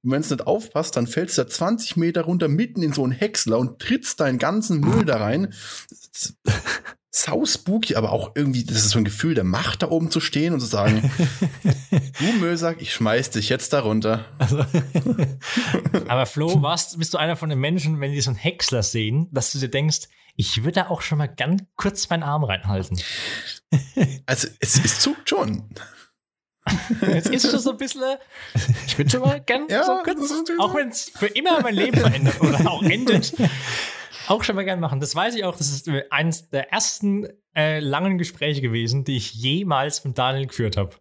[0.04, 3.04] und wenn es nicht aufpasst, dann fällst du da 20 Meter runter mitten in so
[3.04, 5.54] einen Häcksler und trittst deinen ganzen Müll da rein.
[7.16, 10.20] Sau spooky, aber auch irgendwie, das ist so ein Gefühl der Macht da oben zu
[10.20, 11.12] stehen und zu sagen,
[12.20, 14.26] du Mösack, ich schmeiß dich jetzt da runter.
[14.40, 14.66] Also,
[16.08, 19.28] Aber Flo, warst, bist du einer von den Menschen, wenn die so einen Häcksler sehen,
[19.32, 23.00] dass du dir denkst, ich würde da auch schon mal ganz kurz meinen Arm reinhalten.
[24.26, 25.70] Also es, es zuckt schon.
[27.02, 28.02] Jetzt ist schon so ein bisschen,
[28.88, 32.00] ich würde schon mal gern Ja, so kurz, auch wenn es für immer mein Leben
[32.00, 33.34] verändert oder auch endet,
[34.28, 35.00] auch schon mal gern machen.
[35.00, 39.34] Das weiß ich auch, das ist eines der ersten äh, langen Gespräche gewesen, die ich
[39.34, 40.96] jemals mit Daniel geführt habe.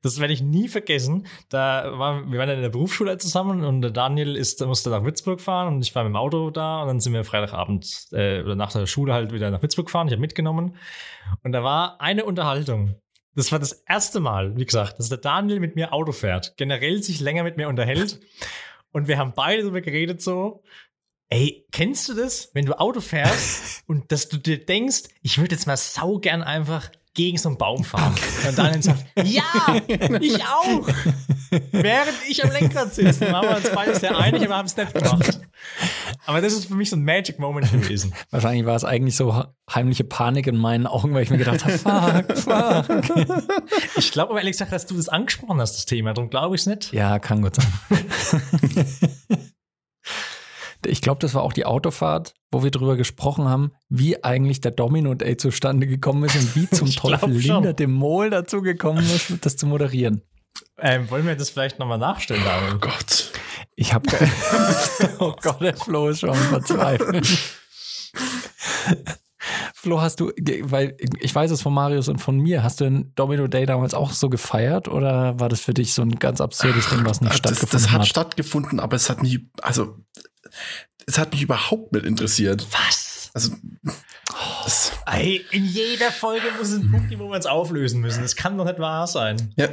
[0.00, 1.26] Das werde ich nie vergessen.
[1.48, 5.40] Da war, wir waren in der Berufsschule zusammen und der Daniel ist, musste nach Würzburg
[5.40, 8.54] fahren und ich war mit dem Auto da und dann sind wir Freitagabend äh, oder
[8.54, 10.06] nach der Schule halt wieder nach Würzburg gefahren.
[10.06, 10.76] Ich habe mitgenommen
[11.42, 12.94] und da war eine Unterhaltung.
[13.34, 17.02] Das war das erste Mal, wie gesagt, dass der Daniel mit mir Auto fährt, generell
[17.02, 18.20] sich länger mit mir unterhält
[18.92, 20.62] und wir haben beide darüber geredet so.
[21.30, 25.54] Ey, kennst du das, wenn du Auto fährst und dass du dir denkst, ich würde
[25.54, 28.14] jetzt mal sau gern einfach gegen so einen Baum fahren.
[28.46, 29.42] Und Daniel sagt, ja,
[30.20, 30.88] ich auch.
[31.72, 34.94] Während ich am Lenkrad sitze, waren wir uns beide sehr einig, aber haben es nicht
[34.94, 35.40] gemacht.
[36.26, 38.14] Aber das ist für mich so ein Magic Moment gewesen.
[38.30, 41.76] wahrscheinlich war es eigentlich so heimliche Panik in meinen Augen, weil ich mir gedacht habe,
[41.76, 43.26] fuck, fuck.
[43.96, 46.14] Ich glaube aber ehrlich gesagt, dass du das angesprochen hast, das Thema.
[46.14, 46.92] Darum glaube ich es nicht.
[46.92, 47.66] Ja, kann gut sein.
[50.86, 54.70] Ich glaube, das war auch die Autofahrt, wo wir drüber gesprochen haben, wie eigentlich der
[54.70, 57.30] Domino Day zustande gekommen ist und wie zum Teufel.
[57.30, 60.22] Linda dem Mol dazu gekommen ist, das zu moderieren.
[60.80, 62.78] Ähm, wollen wir das vielleicht nochmal nachstellen, Oh Daniel?
[62.78, 63.32] Gott.
[63.74, 64.08] Ich habe
[65.18, 67.26] Oh Gott, der Flo ist schon verzweifelt.
[69.74, 73.12] Flo, hast du, weil ich weiß es von Marius und von mir, hast du den
[73.14, 76.88] Domino Day damals auch so gefeiert oder war das für dich so ein ganz absurdes
[76.90, 78.06] Ding, was nicht das, stattgefunden das hat hat?
[78.08, 79.96] stattgefunden, aber es hat mich, also
[81.06, 82.66] es hat mich überhaupt nicht interessiert.
[82.72, 83.30] Was?
[83.34, 83.52] Also
[84.64, 88.22] das, Ey, in jeder Folge muss es einen Punkt geben, wo wir uns auflösen müssen.
[88.22, 89.52] Das kann doch nicht wahr sein.
[89.56, 89.68] ja.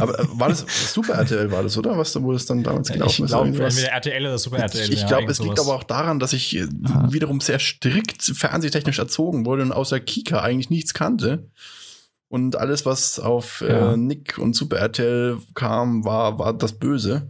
[0.00, 1.96] aber äh, war das Super RTL war das, oder?
[1.96, 3.26] Was wo das dann damals gelaufen Ich ist?
[3.28, 3.74] glaube, Irgendwas?
[3.76, 4.84] entweder RTL oder Super RTL.
[4.84, 6.66] Ich, ich ja, glaube, es liegt aber auch daran, dass ich äh,
[7.10, 11.48] wiederum sehr strikt fernsehtechnisch erzogen wurde und außer Kika eigentlich nichts kannte.
[12.28, 13.92] Und alles, was auf Ja.
[13.92, 17.28] äh, Nick und Super RTL kam, war, war das Böse.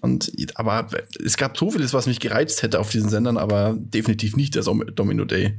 [0.00, 0.88] Und aber
[1.24, 4.62] es gab so vieles, was mich gereizt hätte auf diesen Sendern, aber definitiv nicht der
[4.62, 5.58] Domino Day.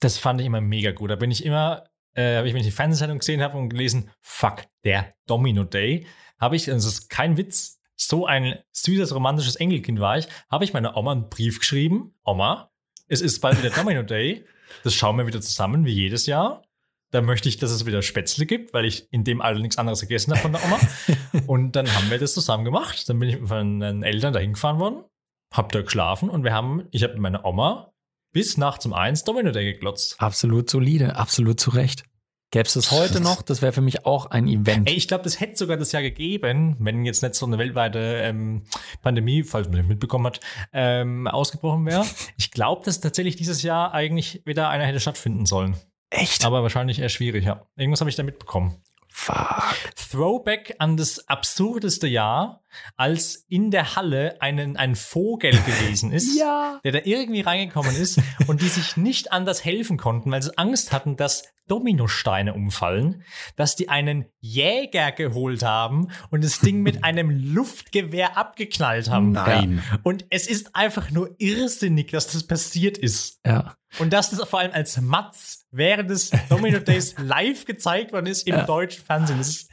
[0.00, 1.10] Das fand ich immer mega gut.
[1.10, 4.10] Da bin ich immer, äh, habe ich, wenn ich die Fernsehsendung gesehen habe und gelesen,
[4.20, 6.06] fuck, der Domino Day,
[6.38, 10.64] habe ich, also das ist kein Witz, so ein süßes, romantisches Enkelkind war ich, habe
[10.64, 12.14] ich meiner Oma einen Brief geschrieben.
[12.24, 12.70] Oma,
[13.08, 14.44] es ist bald wieder Domino Day.
[14.84, 16.62] Das schauen wir wieder zusammen, wie jedes Jahr.
[17.10, 20.00] Da möchte ich, dass es wieder Spätzle gibt, weil ich in dem Alter nichts anderes
[20.00, 20.78] gegessen habe von der Oma.
[21.46, 23.08] und dann haben wir das zusammen gemacht.
[23.08, 25.04] Dann bin ich mit meinen Eltern dahin gefahren worden,
[25.52, 27.92] hab da geschlafen und wir haben, ich habe mit meiner Oma
[28.32, 30.16] bis nachts um eins Domino Day geglotzt.
[30.18, 32.04] Absolut solide, absolut zu Recht.
[32.50, 34.88] Gäbe es das heute noch, das wäre für mich auch ein Event.
[34.88, 37.98] Ey, ich glaube, das hätte sogar das Jahr gegeben, wenn jetzt nicht so eine weltweite
[38.22, 38.64] ähm,
[39.02, 40.40] Pandemie, falls man nicht mitbekommen hat,
[40.72, 42.06] ähm, ausgebrochen wäre.
[42.38, 45.76] Ich glaube, dass tatsächlich dieses Jahr eigentlich wieder einer hätte stattfinden sollen.
[46.10, 46.44] Echt?
[46.44, 47.66] Aber wahrscheinlich eher schwierig, ja.
[47.76, 48.82] Irgendwas habe ich da mitbekommen.
[49.10, 49.74] Fuck.
[50.10, 52.62] Throwback an das absurdeste Jahr,
[52.96, 56.80] als in der Halle einen, ein Vogel gewesen ist, Ja.
[56.84, 60.92] der da irgendwie reingekommen ist und die sich nicht anders helfen konnten, weil sie Angst
[60.92, 63.22] hatten, dass Dominosteine umfallen,
[63.56, 69.32] dass die einen Jäger geholt haben und das Ding mit einem Luftgewehr abgeknallt haben.
[69.32, 69.82] Nein.
[70.02, 73.40] Und es ist einfach nur irrsinnig, dass das passiert ist.
[73.44, 73.74] Ja.
[73.98, 78.46] Und dass das vor allem als Matz während des Domino Days live gezeigt worden ist
[78.46, 78.64] im Ja.
[78.66, 79.38] deutschen Fernsehen.
[79.38, 79.70] Das ist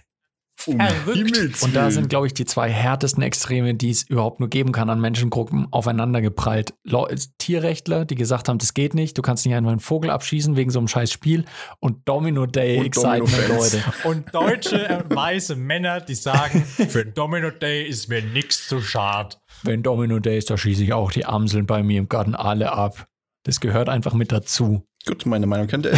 [0.68, 1.62] Um Verrückt.
[1.64, 4.90] Und da sind, glaube ich, die zwei härtesten Extreme, die es überhaupt nur geben kann,
[4.90, 6.74] an Menschengruppen aufeinander geprallt.
[6.86, 10.56] Leu- Tierrechtler, die gesagt haben, das geht nicht, du kannst nicht einfach einen Vogel abschießen
[10.56, 11.44] wegen so einem scheiß Spiel.
[11.82, 13.74] Und Domino Day Und Excitement, Domino-Fans.
[13.74, 14.08] Leute.
[14.08, 18.80] Und deutsche äh, weiße Männer, die sagen, für den Domino Day ist mir nichts zu
[18.82, 19.42] schad.
[19.64, 22.72] Wenn Domino Day ist, da schieße ich auch die Amseln bei mir im Garten alle
[22.72, 23.08] ab.
[23.46, 24.86] Das gehört einfach mit dazu.
[25.08, 25.98] Gut, meine Meinung kennt er.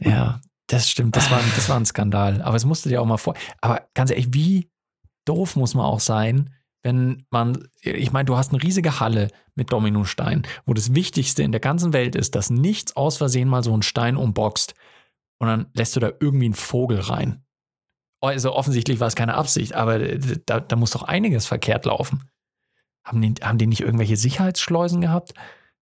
[0.00, 1.16] Ja, das stimmt.
[1.16, 2.42] Das war, ein- das war ein Skandal.
[2.42, 3.34] Aber es musste dir auch mal vor.
[3.60, 4.70] Aber ganz ehrlich, wie
[5.24, 6.50] doof muss man auch sein,
[6.82, 11.52] wenn man, ich meine, du hast eine riesige Halle mit Dominosteinen, wo das Wichtigste in
[11.52, 14.74] der ganzen Welt ist, dass nichts aus Versehen mal so einen Stein umboxt.
[15.38, 17.44] Und dann lässt du da irgendwie einen Vogel rein.
[18.22, 22.28] Also offensichtlich war es keine Absicht, aber da, da muss doch einiges verkehrt laufen.
[23.10, 25.34] Haben die, haben die nicht irgendwelche Sicherheitsschleusen gehabt?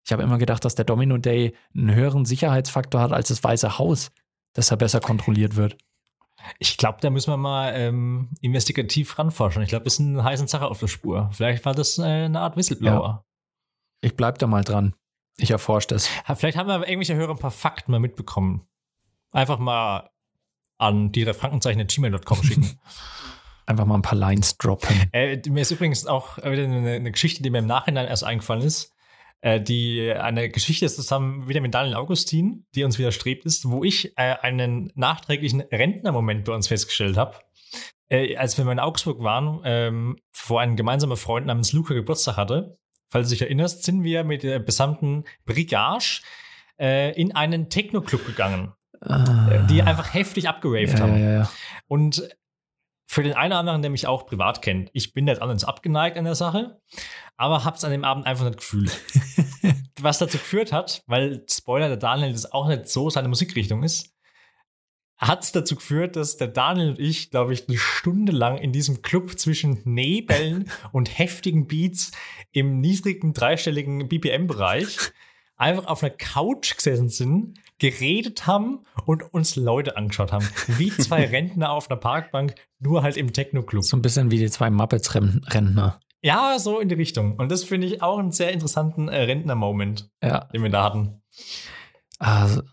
[0.05, 3.77] Ich habe immer gedacht, dass der Domino Day einen höheren Sicherheitsfaktor hat als das Weiße
[3.77, 4.11] Haus,
[4.53, 5.77] dass er besser kontrolliert wird.
[6.57, 9.61] Ich glaube, da müssen wir mal ähm, investigativ ranforschen.
[9.61, 11.29] Ich glaube, das ist eine heiße Sache auf der Spur.
[11.33, 13.25] Vielleicht war das äh, eine Art Whistleblower.
[13.99, 14.95] Ich bleib da mal dran.
[15.35, 16.07] Ich erforsche das.
[16.35, 18.65] Vielleicht haben wir irgendwelche Hörer ein paar Fakten mal mitbekommen.
[19.31, 20.09] Einfach mal
[20.77, 22.79] an die Frankenzeichen.gmail.com schicken.
[23.67, 24.95] Einfach mal ein paar Lines droppen.
[25.11, 28.63] Äh, mir ist übrigens auch wieder eine, eine, Geschichte, die mir im Nachhinein erst eingefallen
[28.63, 28.95] ist.
[29.41, 33.83] Äh, die eine Geschichte ist zusammen wieder mit Daniel Augustin, die uns widerstrebt ist, wo
[33.83, 37.35] ich äh, einen nachträglichen Rentnermoment bei uns festgestellt habe.
[38.07, 40.15] Äh, als wir in Augsburg waren, ähm,
[40.47, 42.77] wo ein gemeinsamer Freund namens Luca Geburtstag hatte,
[43.09, 46.21] falls du dich erinnerst, sind wir mit der besamten Brigage
[46.79, 49.65] äh, in einen Techno-Club gegangen, ah.
[49.69, 51.21] die einfach heftig abgeraved ja, haben.
[51.21, 51.49] Ja, ja.
[51.87, 52.29] Und
[53.07, 56.17] für den einen oder anderen, der mich auch privat kennt, ich bin jetzt anders abgeneigt
[56.17, 56.81] an der Sache,
[57.37, 58.91] aber hab's an dem Abend einfach nicht gefühlt.
[59.99, 64.13] Was dazu geführt hat, weil Spoiler, der Daniel das auch nicht so seine Musikrichtung ist,
[65.17, 68.71] hat es dazu geführt, dass der Daniel und ich, glaube ich, eine Stunde lang in
[68.71, 72.11] diesem Club zwischen Nebeln und heftigen Beats
[72.51, 74.97] im niedrigen dreistelligen BPM-Bereich
[75.57, 80.47] einfach auf einer Couch gesessen sind, geredet haben und uns Leute angeschaut haben.
[80.67, 83.83] Wie zwei Rentner auf einer Parkbank, nur halt im Techno-Club.
[83.83, 85.99] So ein bisschen wie die zwei Muppets-Rentner.
[86.21, 87.35] Ja, so in die Richtung.
[87.35, 90.45] Und das finde ich auch einen sehr interessanten äh, Rentner-Moment, ja.
[90.45, 91.21] den wir da hatten.
[92.19, 92.63] Also.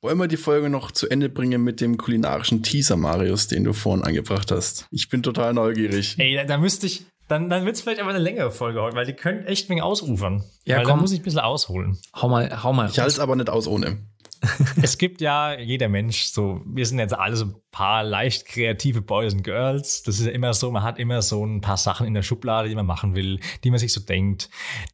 [0.00, 3.74] Wollen wir die Folge noch zu Ende bringen mit dem kulinarischen Teaser, Marius, den du
[3.74, 4.86] vorhin angebracht hast?
[4.90, 6.18] Ich bin total neugierig.
[6.18, 8.96] Ey, da, da müsste ich, dann, dann wird es vielleicht aber eine längere Folge heute,
[8.96, 10.44] weil die können echt wegen ausufern.
[10.64, 10.96] Ja, weil komm.
[10.96, 11.98] da muss ich ein bisschen ausholen.
[12.14, 12.88] Hau mal, hau mal.
[12.88, 13.98] Ich halte es aber nicht aus ohne.
[14.82, 19.02] es gibt ja jeder Mensch so, wir sind jetzt alle so ein paar leicht kreative
[19.02, 20.02] Boys und Girls.
[20.02, 22.68] Das ist ja immer so, man hat immer so ein paar Sachen in der Schublade,
[22.68, 24.50] die man machen will, die man sich so denkt,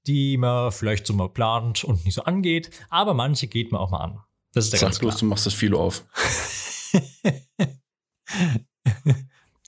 [0.07, 3.91] die man vielleicht so mal plant und nicht so angeht, aber manche geht man auch
[3.91, 4.21] mal an.
[4.55, 6.05] Das ist der Sag ganz bloß, du machst das Philo auf.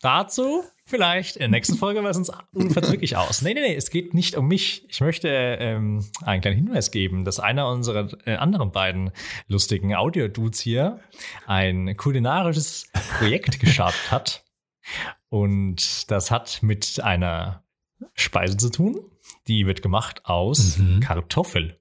[0.03, 3.43] Dazu vielleicht in der nächsten Folge, weil sonst ufert wirklich aus.
[3.43, 4.85] Nee, nee, nee, es geht nicht um mich.
[4.89, 9.11] Ich möchte ähm, einen kleinen Hinweis geben, dass einer unserer äh, anderen beiden
[9.49, 11.01] lustigen Audio-Dudes hier
[11.47, 14.45] ein kulinarisches Projekt gestartet hat.
[15.31, 17.65] Und das hat mit einer
[18.15, 19.01] Speise zu tun.
[19.49, 21.01] Die wird gemacht aus Mhm.
[21.01, 21.81] Kartoffel.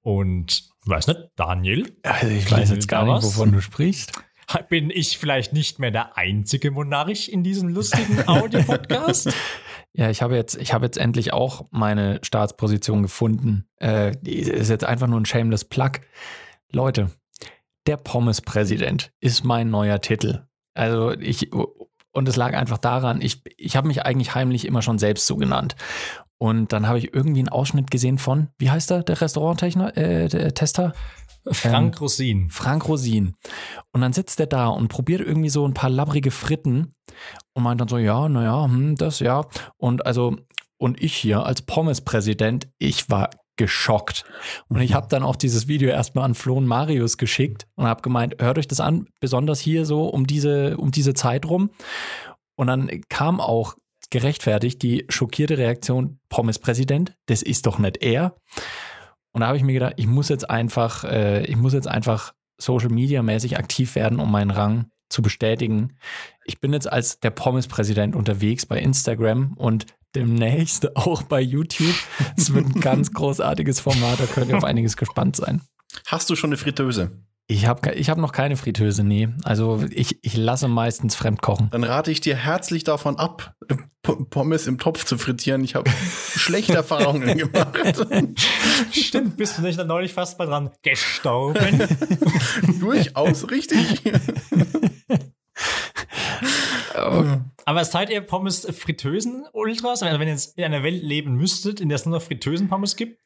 [0.00, 4.12] Und weiß nicht, Daniel, Also ich weiß jetzt gar nicht, wovon du sprichst.
[4.68, 9.32] bin ich vielleicht nicht mehr der einzige Monarch in diesem lustigen Audio-Podcast?
[9.94, 13.66] Ja, ich habe jetzt, ich habe jetzt endlich auch meine Staatsposition gefunden.
[13.76, 15.92] Äh, die ist jetzt einfach nur ein shameless Plug.
[16.70, 17.10] Leute,
[17.86, 20.46] der Pommes-Präsident ist mein neuer Titel.
[20.74, 24.98] Also ich, und es lag einfach daran, ich, ich habe mich eigentlich heimlich immer schon
[24.98, 25.76] selbst so genannt.
[26.38, 30.28] Und dann habe ich irgendwie einen Ausschnitt gesehen von, wie heißt er, der Restauranttechner, äh,
[30.28, 30.92] der Tester?
[31.50, 32.50] Frank Rosin.
[32.50, 33.34] Frank Rosin.
[33.92, 36.94] Und dann sitzt er da und probiert irgendwie so ein paar labbrige Fritten
[37.54, 39.42] und meint dann so, ja, naja, hm, das ja.
[39.76, 40.36] Und also,
[40.78, 44.24] und ich hier als Pommes-Präsident, ich war geschockt.
[44.68, 48.02] Und ich habe dann auch dieses Video erstmal an Flo und Marius geschickt und habe
[48.02, 51.70] gemeint, hört euch das an, besonders hier so um diese, um diese Zeit rum.
[52.54, 53.74] Und dann kam auch
[54.10, 58.36] gerechtfertigt die schockierte Reaktion, Pommes-Präsident, das ist doch nicht er.
[59.32, 62.34] Und da habe ich mir gedacht, ich muss jetzt einfach, äh, ich muss jetzt einfach
[62.58, 65.96] Social Media mäßig aktiv werden, um meinen Rang zu bestätigen.
[66.44, 71.94] Ich bin jetzt als der Pommes-Präsident unterwegs bei Instagram und demnächst auch bei YouTube.
[72.36, 75.62] Es wird ein ganz großartiges Format, da könnt ihr auf einiges gespannt sein.
[76.06, 77.22] Hast du schon eine Fritteuse?
[77.48, 79.28] Ich habe ich hab noch keine Fritteuse, nee.
[79.42, 81.68] Also ich, ich lasse meistens fremd kochen.
[81.70, 83.54] Dann rate ich dir herzlich davon ab,
[84.02, 85.62] P Pommes im Topf zu frittieren.
[85.64, 85.90] Ich habe
[86.36, 88.06] schlechte Erfahrungen gemacht.
[88.90, 91.80] Stimmt, bist du nicht neulich fast mal dran gestorben?
[92.80, 94.02] Durchaus richtig.
[97.64, 100.02] Aber seid ihr Pommes Fritteusen Ultras?
[100.02, 102.96] Also wenn ihr jetzt in einer Welt leben müsstet, in der es nur noch Fritteusen-Pommes
[102.96, 103.20] gibt,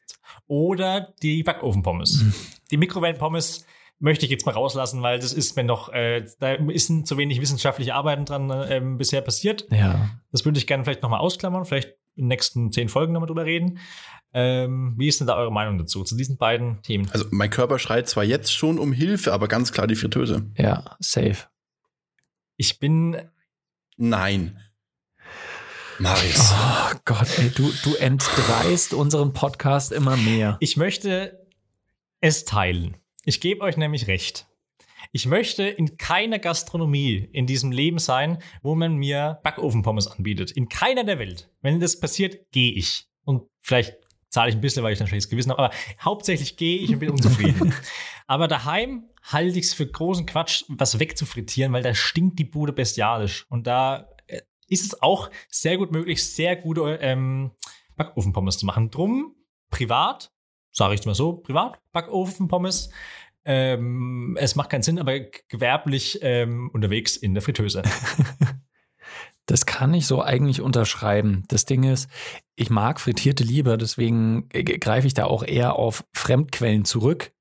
[0.47, 2.23] oder die Backofen-Pommes?
[2.71, 3.65] Die Mikrowellen-Pommes
[3.99, 7.41] möchte ich jetzt mal rauslassen, weil das ist mir noch, äh, da ist zu wenig
[7.41, 9.67] wissenschaftliche Arbeiten dran äh, bisher passiert.
[9.71, 10.09] Ja.
[10.31, 13.45] Das würde ich gerne vielleicht nochmal ausklammern, vielleicht in den nächsten zehn Folgen nochmal drüber
[13.45, 13.79] reden.
[14.33, 17.09] Ähm, wie ist denn da eure Meinung dazu, zu diesen beiden Themen?
[17.11, 20.51] Also mein Körper schreit zwar jetzt schon um Hilfe, aber ganz klar die Fritteuse.
[20.57, 21.47] Ja, safe.
[22.55, 23.17] Ich bin
[23.97, 24.59] Nein.
[25.97, 26.53] Marius.
[26.53, 30.57] Oh Gott, ey, du, du entdreist unseren Podcast immer mehr.
[30.59, 31.47] Ich möchte
[32.21, 32.97] es teilen.
[33.27, 34.47] Ich gebe euch nämlich recht.
[35.11, 40.51] Ich möchte in keiner Gastronomie in diesem Leben sein, wo man mir Backofenpommes anbietet.
[40.51, 41.51] In keiner der Welt.
[41.61, 43.05] Wenn das passiert, gehe ich.
[43.25, 43.97] Und vielleicht
[44.29, 46.99] zahle ich ein bisschen, weil ich ein schlechtes Gewissen habe, aber hauptsächlich gehe ich und
[46.99, 47.73] bin unzufrieden.
[48.27, 52.71] aber daheim halte ich es für großen Quatsch, was wegzufrittieren, weil da stinkt die Bude
[52.71, 53.45] bestialisch.
[53.49, 57.51] Und da äh, ist es auch sehr gut möglich, sehr gute ähm,
[57.97, 58.89] Backofenpommes zu machen.
[58.89, 59.35] Drum,
[59.69, 60.31] privat,
[60.77, 62.91] sage ich mal so, privat, Backofen-Pommes.
[63.45, 65.19] Ähm, es macht keinen Sinn, aber
[65.49, 67.83] gewerblich ähm, unterwegs in der Fritteuse.
[69.49, 71.45] Das kann ich so eigentlich unterschreiben.
[71.47, 72.09] Das Ding ist,
[72.57, 77.31] ich mag Frittierte lieber, deswegen greife ich da auch eher auf Fremdquellen zurück.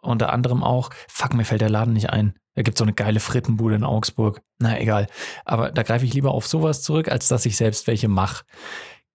[0.00, 2.38] Unter anderem auch, fuck, mir fällt der Laden nicht ein.
[2.54, 4.40] Da gibt es so eine geile Frittenbude in Augsburg.
[4.58, 5.08] Na egal.
[5.44, 8.44] Aber da greife ich lieber auf sowas zurück, als dass ich selbst welche mache.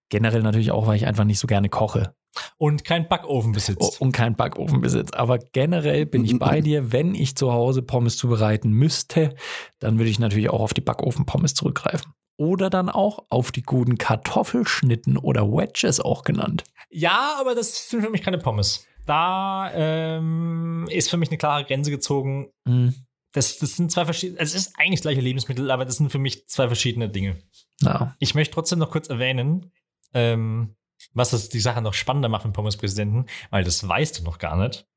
[0.09, 2.13] Generell natürlich auch, weil ich einfach nicht so gerne koche.
[2.57, 3.97] Und kein Backofen besitzt.
[3.99, 5.15] Oh, und kein Backofen besitzt.
[5.15, 9.35] Aber generell bin ich bei dir, wenn ich zu Hause Pommes zubereiten müsste,
[9.79, 12.13] dann würde ich natürlich auch auf die Backofen-Pommes zurückgreifen.
[12.37, 16.63] Oder dann auch auf die guten Kartoffelschnitten oder Wedges auch genannt.
[16.89, 18.87] Ja, aber das sind für mich keine Pommes.
[19.05, 22.49] Da ähm, ist für mich eine klare Grenze gezogen.
[22.65, 22.95] Mhm.
[23.33, 26.19] Das, das sind zwei verschiedene, es ist eigentlich das gleiche Lebensmittel, aber das sind für
[26.19, 27.37] mich zwei verschiedene Dinge.
[27.81, 28.15] Ja.
[28.19, 29.71] Ich möchte trotzdem noch kurz erwähnen,
[30.13, 30.75] ähm,
[31.13, 34.55] was das die Sache noch spannender macht mit Pommes-Präsidenten, weil das weißt du noch gar
[34.55, 34.87] nicht,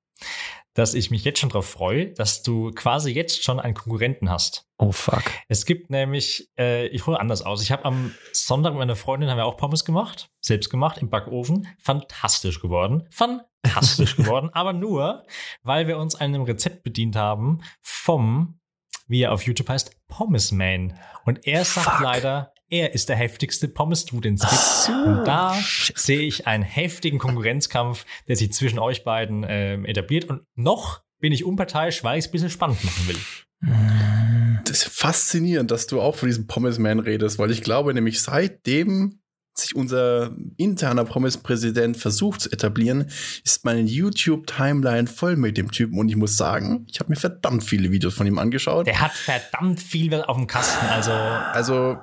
[0.77, 4.67] dass ich mich jetzt schon darauf freue, dass du quasi jetzt schon einen Konkurrenten hast.
[4.79, 5.23] Oh fuck.
[5.49, 7.62] Es gibt nämlich, äh, ich hole anders aus.
[7.62, 11.09] Ich habe am Sonntag mit meiner Freundin haben wir auch Pommes gemacht, selbst gemacht im
[11.09, 11.67] Backofen.
[11.81, 13.09] Fantastisch geworden.
[13.11, 14.51] Fantastisch geworden.
[14.53, 15.25] Aber nur,
[15.62, 18.61] weil wir uns einem Rezept bedient haben vom,
[19.07, 20.99] wie er auf YouTube heißt, Pommesman.
[21.25, 22.01] Und er sagt Fuck.
[22.03, 24.41] leider, er ist der heftigste Pommes-Dude, den es
[24.87, 24.97] gibt.
[25.07, 25.57] Und da
[25.95, 30.25] sehe ich einen heftigen Konkurrenzkampf, der sich zwischen euch beiden ähm, etabliert.
[30.29, 34.61] Und noch bin ich unparteiisch, weil ich es ein bisschen spannend machen will.
[34.64, 39.21] Das ist faszinierend, dass du auch von diesem Pommes-Man redest, weil ich glaube nämlich seitdem
[39.59, 43.11] sich unser interner Pommes-Präsident versucht zu etablieren,
[43.45, 47.64] ist meine YouTube-Timeline voll mit dem Typen und ich muss sagen, ich habe mir verdammt
[47.64, 48.87] viele Videos von ihm angeschaut.
[48.87, 50.87] Der hat verdammt viel auf dem Kasten.
[50.87, 51.97] Also Also,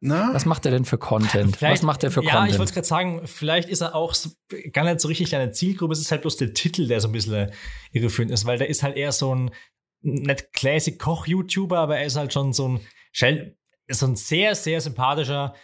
[0.00, 1.60] na, Was macht er denn für Content?
[1.60, 2.72] Was macht er für ja, ich wollte Content?
[2.74, 4.30] gerade sagen, vielleicht ist er auch so,
[4.72, 5.92] gar nicht so richtig deine Zielgruppe.
[5.92, 7.50] Es ist halt bloß der Titel, der so ein bisschen
[7.92, 9.50] irreführend ist, weil der ist halt eher so ein,
[10.02, 12.78] nicht Classic Koch-YouTuber, aber er ist halt schon so
[13.12, 13.54] ein,
[13.90, 15.54] so ein sehr, sehr sympathischer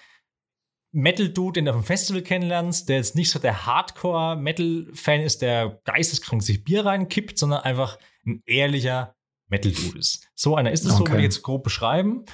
[0.93, 5.81] Metal-Dude, den du auf dem Festival kennenlernst, der jetzt nicht so der Hardcore-Metal-Fan ist, der
[5.85, 9.15] geisteskrank sich Bier reinkippt, sondern einfach ein ehrlicher
[9.49, 10.29] Metal-Dude ist.
[10.35, 11.13] So einer ist es so, Okay.
[11.13, 12.25] würde ich jetzt grob beschreiben.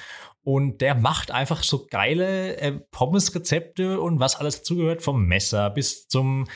[0.44, 6.08] Und der macht einfach so geile äh, Pommes-Rezepte und was alles dazugehört, vom Messer bis
[6.08, 6.46] zum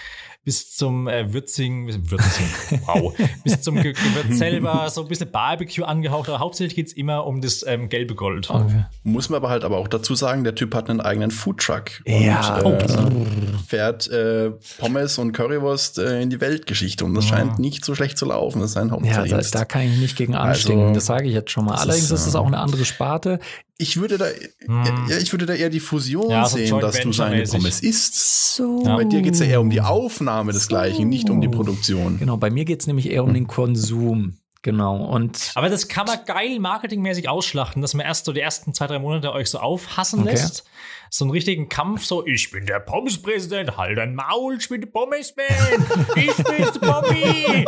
[0.43, 2.47] bis zum äh, Würzing, Würzing,
[2.87, 3.13] wow,
[3.43, 7.27] bis zum Ge Gewürz selber, so ein bisschen Barbecue angehaucht, aber hauptsächlich geht es immer
[7.27, 8.49] um das ähm, gelbe Gold.
[8.49, 8.85] Okay.
[9.03, 12.61] muss man aber halt aber auch dazu sagen, der Typ hat einen eigenen Foodtruck Ja.
[12.61, 17.39] und äh, fährt äh, Pommes und Currywurst äh, in die Weltgeschichte und das Ja.
[17.39, 18.61] scheint nicht so schlecht zu laufen.
[18.61, 19.53] Das ist sein Ja, da, Hauptverdienst.
[19.53, 21.73] da kann ich nicht gegen anstinken, Also, das sage ich jetzt schon mal.
[21.73, 23.41] das Allerdings ist, ist es äh, auch eine andere Sparte.
[23.79, 24.27] Ich würde da,
[24.67, 25.07] Hm.
[25.09, 27.43] ja, ich würde da eher die Fusion Ja, so sehen, dass du seine.
[27.45, 28.55] Pommes isst.
[28.57, 28.83] So.
[28.85, 28.97] Ja.
[28.97, 32.19] Bei dir geht es ja eher um die Aufnahme des Gleichen, nicht um die Produktion.
[32.19, 34.39] Genau, bei mir geht es nämlich eher um den Konsum.
[34.63, 34.97] Genau.
[35.05, 38.89] Und Aber das kann man geil marketingmäßig ausschlachten, dass man erst so die ersten zwei,
[38.89, 40.31] drei Monate euch so aufhassen Okay.
[40.31, 40.65] lässt.
[41.11, 44.89] So einen richtigen Kampf, so, ich bin der Pommes-Präsident, halt dein Maul, ich bin der
[44.89, 45.87] Pommes-Man,
[46.17, 47.65] ich bin der Pommi.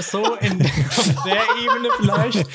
[0.00, 2.46] So in auf der Ebene vielleicht.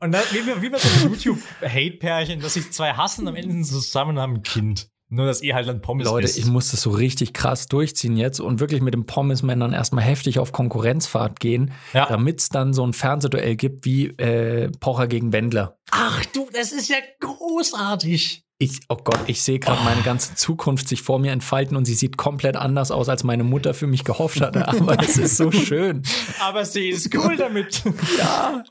[0.00, 4.18] Und dann, wie, wie bei so einem YouTube-Hate-Pärchen, dass sich zwei hassen, am Ende zusammen
[4.18, 4.88] haben ein Kind.
[5.10, 6.38] Nur, dass ihr halt dann Pommes Leute, isst.
[6.38, 10.38] ich muss das so richtig krass durchziehen jetzt und wirklich mit dem Pommesmännern erstmal heftig
[10.38, 12.06] auf Konkurrenzfahrt gehen, Ja.
[12.06, 15.78] damit es dann so ein Fernsehduell gibt wie äh, Pocher gegen Wendler.
[15.90, 18.44] Ach du, das ist ja großartig.
[18.64, 21.92] Ich, oh Gott, ich sehe gerade meine ganze Zukunft sich vor mir entfalten und sie
[21.92, 24.66] sieht komplett anders aus, als meine Mutter für mich gehofft hatte.
[24.68, 26.02] Aber es ist so schön.
[26.40, 27.82] Aber sie ist cool damit.
[28.18, 28.64] Ja.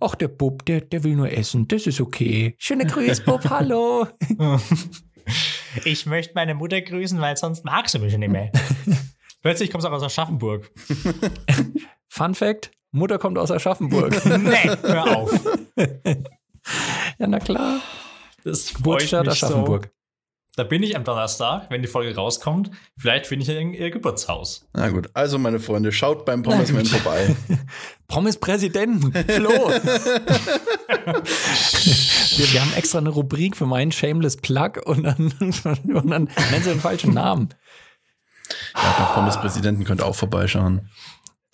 [0.00, 1.68] Ach, der Bub, der, der will nur essen.
[1.68, 2.54] Das ist okay.
[2.58, 3.48] Schöne Grüße, Bub.
[3.48, 4.06] Hallo.
[5.84, 8.50] Ich möchte meine Mutter grüßen, weil sonst mag sie mich nicht mehr.
[9.42, 10.72] Plötzlich kommst du auch aus Aschaffenburg.
[12.08, 14.12] Fun Fact: Mutter kommt aus Aschaffenburg.
[14.24, 15.32] Nee, hör auf.
[15.76, 17.80] ja, na klar.
[18.44, 19.84] Das Geburtsstadt Aschaffenburg.
[19.84, 19.90] So.
[20.56, 22.72] Da bin ich am Donnerstag, wenn die Folge rauskommt.
[22.98, 24.68] Vielleicht finde ich ja in ihr Geburtshaus.
[24.74, 27.36] Na gut, also meine Freunde, schaut beim Pommesman vorbei.
[28.08, 29.48] Pommes Präsidenten, Flo.
[32.36, 35.64] wir, wir haben extra eine Rubrik für meinen Shameless Plug und dann, und
[36.10, 37.54] dann nennen sie den falschen Namen.
[38.74, 40.90] Ja, beim Pommespräsidenten könnt ihr auch vorbeischauen.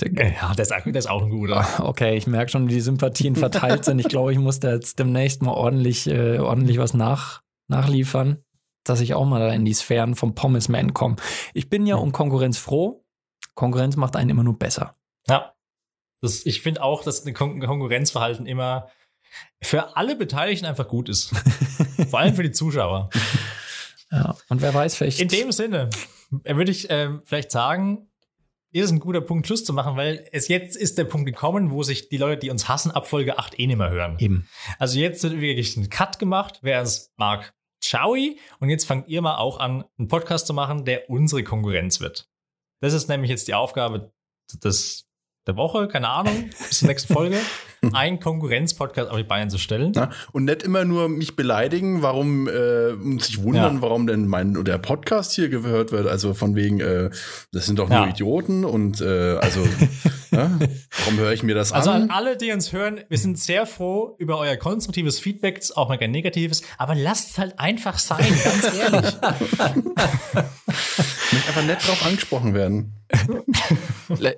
[0.03, 1.66] Ja, das ist, auch- das ist auch ein guter.
[1.80, 3.99] Okay, ich merke schon, wie die Sympathien verteilt sind.
[3.99, 8.42] Ich glaube, ich muss da jetzt demnächst mal ordentlich, äh, ordentlich was nach, nachliefern,
[8.84, 11.16] dass ich auch mal da in die Sphären vom Pommesman komme.
[11.55, 13.05] Ich bin ja um Konkurrenz froh.
[13.55, 14.94] Konkurrenz macht einen immer nur besser.
[15.28, 15.55] Ja.
[16.20, 18.88] Das, ich finde auch, dass ein Kon Konkurrenzverhalten immer
[19.62, 21.28] für alle Beteiligten einfach gut ist.
[22.11, 23.11] Vor allem für die Zuschauer.
[24.11, 24.36] Ja.
[24.49, 25.20] Und wer weiß, vielleicht.
[25.20, 25.90] In dem Sinne
[26.44, 28.09] äh, würde ich ähm, vielleicht sagen,
[28.73, 31.83] ist ein guter Punkt, Schluss zu machen, weil es jetzt ist der Punkt gekommen, wo
[31.83, 34.17] sich die Leute, die uns hassen, ab Folge 8 eh nicht mehr hören.
[34.19, 34.49] Eben.
[34.79, 37.55] Also jetzt wird wirklich ein Cut gemacht, wer es mag.
[37.81, 38.17] Ciao.
[38.59, 42.29] Und jetzt fangt ihr mal auch an, einen Podcast zu machen, der unsere Konkurrenz wird.
[42.81, 44.12] Das ist nämlich jetzt die Aufgabe
[44.62, 45.07] des,
[45.47, 47.41] der Woche, keine Ahnung, bis zur nächsten Folge,
[47.95, 49.93] einen Konkurrenz-Podcast auf die Beine zu stellen.
[49.95, 53.82] Ja, und nicht immer nur mich beleidigen, warum äh, und sich wundern, Ja.
[53.82, 56.07] warum denn mein der Podcast hier gehört wird.
[56.07, 57.11] Also von wegen, äh,
[57.53, 58.09] das sind doch nur Ja.
[58.09, 59.61] Idioten und äh, also,
[60.30, 60.51] ja,
[61.05, 62.11] warum höre ich mir das Also an an?
[62.11, 66.12] alle, die uns hören, wir sind sehr froh über euer konstruktives Feedback, auch mal gerne
[66.12, 69.16] negatives, aber lasst es halt einfach sein, ganz ehrlich.
[70.37, 72.93] Ich möchte einfach nett drauf angesprochen werden.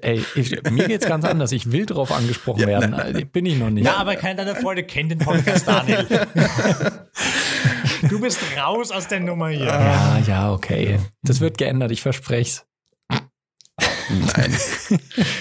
[0.03, 1.53] Ey, ich, mir geht's ganz anders.
[1.53, 2.93] Ich will drauf angesprochen werden.
[2.95, 3.85] Äh, Bin ich noch nicht.
[3.85, 6.07] Ja, aber keiner deiner Freunde kennt den Podcast, Daniel.
[8.09, 9.67] du bist raus aus der Nummer hier.
[9.67, 10.99] ja, ja, okay.
[11.23, 12.63] Das wird geändert, ich verspreche
[14.11, 14.57] Nein.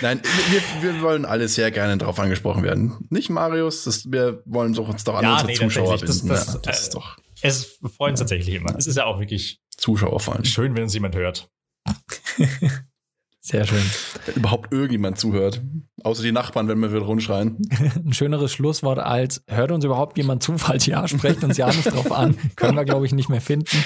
[0.01, 0.61] Nein, wir,
[0.93, 3.07] wir wollen alle sehr gerne drauf angesprochen werden.
[3.09, 6.27] Nicht Marius, das, wir wollen doch uns doch an Ja, unsere nee, Zuschauer binden.
[6.27, 8.75] Das- das, ja, das äh, ist doch Es freut uns tatsächlich immer.
[8.77, 10.43] Es ist ja auch wirklich Zuschauer vor allem.
[10.43, 11.49] schön, wenn uns jemand hört.
[13.47, 13.81] Sehr schön.
[14.25, 15.61] Wenn überhaupt irgendjemand zuhört.
[16.03, 17.57] Außer die Nachbarn, wenn wir wieder rumschreien.
[18.05, 21.89] Ein schöneres Schlusswort als hört uns überhaupt jemand zu, falls ja, sprecht uns ja nicht
[21.89, 22.35] drauf an.
[22.57, 23.85] Können wir, glaube ich, nicht mehr finden.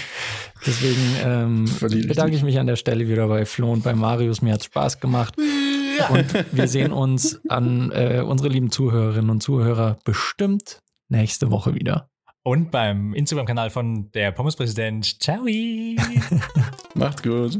[0.65, 1.65] Deswegen ähm,
[2.07, 4.41] bedanke ich mich an der Stelle wieder bei Flo und bei Marius.
[4.41, 5.35] Mir hat Spaß gemacht.
[5.37, 12.09] Und wir sehen uns an äh, unsere lieben Zuhörerinnen und Zuhörer bestimmt nächste Woche wieder.
[12.41, 15.21] Und beim Instagram-Kanal von der Pommespräsident.
[15.21, 15.45] Ciao.
[16.95, 17.59] Macht's gut.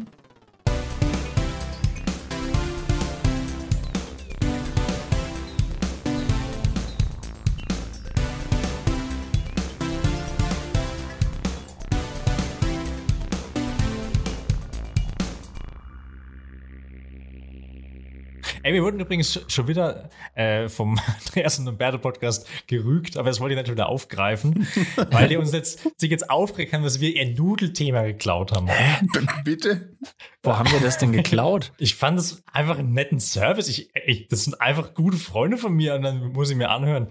[18.64, 23.30] Ey, wir wurden übrigens sch- schon wieder äh, vom Andreas und Umberto Podcast gerügt, aber
[23.30, 24.68] das wollte ich natürlich wieder aufgreifen,
[25.12, 28.68] weil die uns jetzt, sich jetzt aufgeregt haben, dass wir ihr Nudelthema geklaut haben.
[28.68, 29.97] B bitte?
[30.43, 31.72] Wo haben wir das denn geklaut?
[31.78, 33.68] Ich fand es einfach einen netten Service.
[33.68, 37.07] Ich, ich, das sind einfach gute Freunde von mir und dann muss ich mir anhören,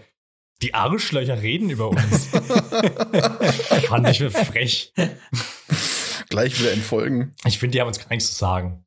[0.63, 2.27] die Arschlöcher reden über uns.
[3.89, 4.93] fand ich frech.
[6.29, 7.35] Gleich wieder entfolgen.
[7.47, 8.85] Ich finde, die haben uns gar nichts zu sagen.